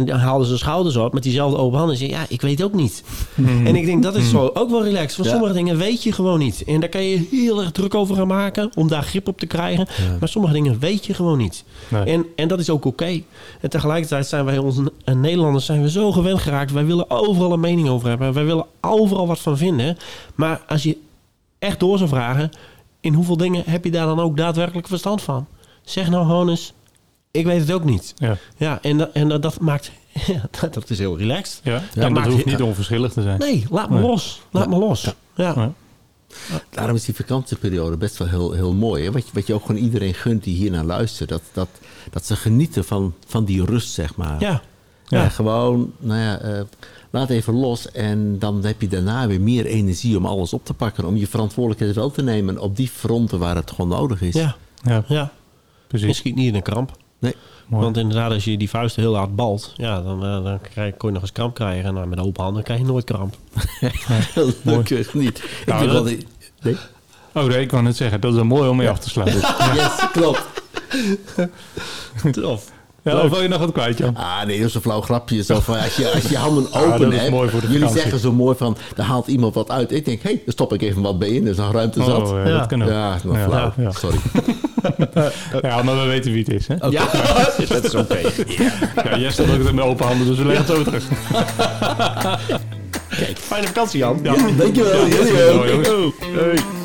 En 0.00 0.06
dan 0.06 0.18
haalden 0.18 0.46
ze 0.46 0.58
schouders 0.58 0.96
op 0.96 1.12
met 1.12 1.22
diezelfde 1.22 1.56
open 1.58 1.78
handen. 1.78 1.96
En 1.96 2.00
zei, 2.00 2.10
ja, 2.10 2.24
ik 2.28 2.40
weet 2.40 2.62
ook 2.62 2.72
niet. 2.72 3.04
En 3.36 3.76
ik 3.76 3.86
denk 3.86 4.02
dat 4.02 4.14
is 4.16 4.30
zo 4.30 4.50
ook 4.54 4.70
wel 4.70 4.82
relaxed. 4.84 5.16
Want 5.16 5.28
Ja. 5.28 5.34
sommige 5.34 5.52
dingen 5.54 5.76
weet 5.76 6.02
je 6.02 6.12
gewoon 6.12 6.38
niet. 6.38 6.64
En 6.66 6.80
daar 6.80 6.88
kan 6.88 7.02
je 7.02 7.26
heel 7.30 7.60
erg 7.60 7.70
druk 7.72 7.94
over 7.94 8.16
gaan 8.16 8.26
maken 8.26 8.70
om 8.74 8.88
daar 8.88 9.02
grip 9.02 9.28
op 9.28 9.38
te 9.38 9.46
krijgen. 9.46 9.86
Maar 10.20 10.28
sommige 10.28 10.54
dingen 10.54 10.78
weet 10.78 11.06
je 11.06 11.14
gewoon 11.14 11.38
niet. 11.38 11.64
Nee. 11.88 12.02
En, 12.04 12.26
en 12.36 12.48
dat 12.48 12.58
is 12.60 12.70
ook 12.70 12.84
oké. 12.84 13.20
En 13.60 13.70
tegelijkertijd 13.70 14.26
zijn 14.26 14.44
wij 14.44 14.58
ons 14.58 14.78
eh, 15.04 15.14
Nederlanders 15.14 15.64
zijn 15.64 15.82
we 15.82 15.90
zo 15.90 16.12
gewend 16.12 16.38
geraakt. 16.40 16.72
Wij 16.72 16.84
willen 16.86 17.10
overal 17.10 17.52
een 17.52 17.60
mening 17.60 17.88
over 17.88 18.08
hebben. 18.08 18.32
Wij 18.32 18.44
willen 18.44 18.66
overal 18.80 19.26
wat 19.26 19.40
van 19.40 19.56
vinden. 19.56 19.96
Maar 20.34 20.62
als 20.68 20.82
je 20.82 20.96
echt 21.58 21.80
door 21.80 21.98
zou 21.98 22.08
vragen... 22.08 22.50
in 23.00 23.14
hoeveel 23.14 23.36
dingen 23.36 23.62
heb 23.66 23.84
je 23.84 23.90
daar 23.90 24.06
dan 24.06 24.20
ook 24.20 24.36
daadwerkelijk 24.36 24.86
verstand 24.88 25.22
van? 25.22 25.46
Zeg 25.82 26.10
nou 26.10 26.26
gewoon 26.26 26.48
eens... 26.48 26.72
Ik 27.30 27.44
weet 27.46 27.60
het 27.60 27.72
ook 27.72 27.84
niet. 27.84 28.14
Ja. 28.16 28.36
Ja, 28.56 28.78
en, 28.82 28.98
dat- 28.98 29.10
en 29.12 29.28
dat, 29.28 29.42
dat 29.42 29.60
maakt... 29.60 29.90
Ja, 30.26 30.48
dat, 30.70 30.90
is 30.90 30.98
heel 30.98 31.18
relaxed. 31.18 31.60
Ja. 31.64 31.72
Dat 31.74 31.82
en 31.94 32.00
dat 32.00 32.10
maakt- 32.10 32.32
hoeft 32.32 32.44
niet 32.44 32.62
onverschillig 32.62 33.12
te 33.12 33.22
zijn. 33.22 33.38
Nee, 33.38 33.66
laat 33.70 33.90
me 33.90 33.98
Nee. 33.98 34.06
los. 34.08 34.40
Laat 34.50 34.68
me 34.68 34.76
los. 34.78 35.02
Ja. 35.02 35.14
Ja. 35.56 35.72
Daarom 36.70 36.96
is 36.96 37.04
die 37.04 37.14
vakantieperiode 37.14 37.96
best 37.96 38.16
wel 38.18 38.28
heel, 38.28 38.52
heel 38.52 38.72
mooi. 38.72 39.04
Hè? 39.04 39.12
Wat, 39.12 39.24
je, 39.26 39.30
wat 39.34 39.46
je 39.46 39.54
ook 39.54 39.64
gewoon 39.66 39.80
iedereen 39.82 40.14
gunt 40.14 40.44
die 40.44 40.56
hier 40.56 40.70
naar 40.70 40.84
luistert. 40.84 41.28
Dat, 41.28 41.42
dat, 41.52 41.68
dat 42.10 42.26
ze 42.26 42.36
genieten 42.36 42.84
van, 42.84 43.14
van 43.26 43.44
die 43.44 43.64
rust, 43.64 43.90
zeg 43.92 44.16
maar. 44.16 44.40
Ja. 44.40 44.62
Ja, 45.08 45.22
Ja. 45.22 45.28
gewoon, 45.28 45.92
nou 45.98 46.20
ja, 46.20 46.38
eh, 46.38 46.60
laat 47.10 47.30
even 47.30 47.54
los. 47.54 47.90
En 47.92 48.38
dan 48.38 48.64
heb 48.64 48.80
je 48.80 48.88
daarna 48.88 49.26
weer 49.26 49.40
meer 49.40 49.66
energie 49.66 50.16
om 50.16 50.26
alles 50.26 50.52
op 50.52 50.64
te 50.64 50.74
pakken. 50.74 51.04
Om 51.04 51.16
je 51.16 51.26
verantwoordelijkheid 51.26 51.94
wel 51.94 52.10
te 52.10 52.22
nemen 52.22 52.58
op 52.58 52.76
die 52.76 52.88
fronten 52.88 53.38
waar 53.38 53.56
het 53.56 53.70
gewoon 53.70 53.90
nodig 53.90 54.22
is. 54.22 54.34
Ja. 54.34 54.56
Ja, 54.82 55.04
ja. 55.08 55.20
Je 55.22 55.96
precies. 55.98 56.16
schiet 56.16 56.34
niet 56.34 56.46
in 56.48 56.54
een 56.54 56.62
kramp. 56.62 56.96
Nee, 57.20 57.34
Mooi. 57.66 57.84
Want 57.84 57.96
inderdaad, 57.96 58.32
als 58.32 58.44
je 58.44 58.56
die 58.56 58.70
vuisten 58.70 59.02
heel 59.02 59.16
hard 59.16 59.36
balt, 59.36 59.72
ja, 59.76 60.00
dan, 60.02 60.24
eh, 60.24 60.44
dan 60.44 60.58
krijg, 60.72 60.96
kon 60.96 61.08
je 61.08 61.14
nog 61.14 61.22
eens 61.22 61.32
kramp 61.32 61.54
krijgen. 61.54 61.84
En 61.84 61.94
nou, 61.94 62.06
met 62.06 62.20
open 62.20 62.42
handen 62.42 62.62
krijg 62.62 62.80
je 62.80 62.86
nooit 62.86 63.04
kramp. 63.04 63.36
gelukkig 64.34 65.14
niet. 65.14 65.38
Ik 65.38 65.62
Nou, 65.66 65.84
dat- 65.84 65.92
wel 65.92 66.02
die- 66.02 66.26
nee? 66.62 66.76
Oh, 67.34 67.44
nee, 67.44 67.60
ik 67.60 67.70
wou 67.70 67.82
net 67.82 67.96
zeggen, 67.96 68.20
dat 68.20 68.32
is 68.34 68.38
een 68.38 68.46
mooi 68.46 68.68
om 68.68 68.76
mee 68.76 68.88
af 68.90 68.98
te 68.98 69.08
sluiten. 69.08 69.40
Yes, 69.74 70.06
klopt. 70.12 70.42
Tof. 72.42 72.70
Ja, 73.02 73.20
of 73.22 73.30
wil 73.30 73.42
je 73.42 73.48
nog 73.48 73.58
wat 73.58 73.72
kwijt, 73.72 73.98
Jan? 73.98 74.16
Ah, 74.16 74.44
nee, 74.46 74.58
dat 74.58 74.68
is 74.68 74.74
een 74.74 74.80
flauw 74.80 75.00
grapje. 75.00 75.42
Zo 75.42 75.60
van, 75.60 75.78
als, 75.78 75.96
je, 75.96 76.10
als 76.12 76.22
je 76.28 76.36
handen 76.36 76.72
Ah, 76.72 76.82
open 76.82 77.00
dat 77.00 77.12
is 77.12 77.18
hebt. 77.18 77.30
mooi 77.30 77.50
voor 77.50 77.60
de 77.60 77.66
jullie 77.66 77.80
vakantie. 77.80 78.02
zeggen 78.02 78.20
zo 78.20 78.32
mooi 78.32 78.56
van, 78.56 78.76
daar 78.94 79.06
haalt 79.06 79.26
iemand 79.26 79.54
wat 79.54 79.70
uit. 79.70 79.92
Ik 79.92 80.04
denk, 80.04 80.22
hé, 80.22 80.28
hey, 80.30 80.42
daar 80.44 80.52
stop 80.52 80.72
ik 80.72 80.82
even 80.82 81.02
wat 81.02 81.18
bij 81.18 81.28
in. 81.28 81.44
Er 81.44 81.50
is 81.50 81.56
nog 81.56 81.72
ruimte 81.72 82.02
zat. 82.04 82.22
Oh, 82.30 82.36
ja, 82.38 82.48
Ja. 82.48 82.58
dat 82.58 82.66
kan 82.66 82.82
ook. 82.82 82.88
ja, 82.88 83.18
nog 83.24 83.36
Ja. 83.36 83.44
flauw. 83.44 83.72
Ja. 83.76 83.90
Sorry. 83.90 84.18
Ja, 85.62 85.82
maar 85.82 86.00
we 86.00 86.06
weten 86.06 86.32
wie 86.32 86.44
het 86.44 86.52
is, 86.52 86.66
hè? 86.68 86.74
Ja, 86.88 87.04
dat 87.68 87.84
is 87.84 87.94
oké. 87.94 88.18
Ja, 89.04 89.18
jij 89.18 89.30
staat 89.30 89.46
ook 89.50 89.72
met 89.72 89.84
open 89.84 90.06
handen, 90.06 90.26
dus 90.26 90.38
we 90.38 90.44
leggen 90.44 90.66
het 90.66 90.76
zo 90.76 90.82
terug. 90.82 91.04
Fijne 93.38 93.66
vakantie, 93.66 93.98
Jan. 93.98 94.20
Ja. 94.22 94.34
Dankjewel. 94.56 95.06
Ja, 95.06 95.16
jullie 95.16 95.34
dankjewel. 95.34 96.04
Oh, 96.06 96.12
hey. 96.20 96.79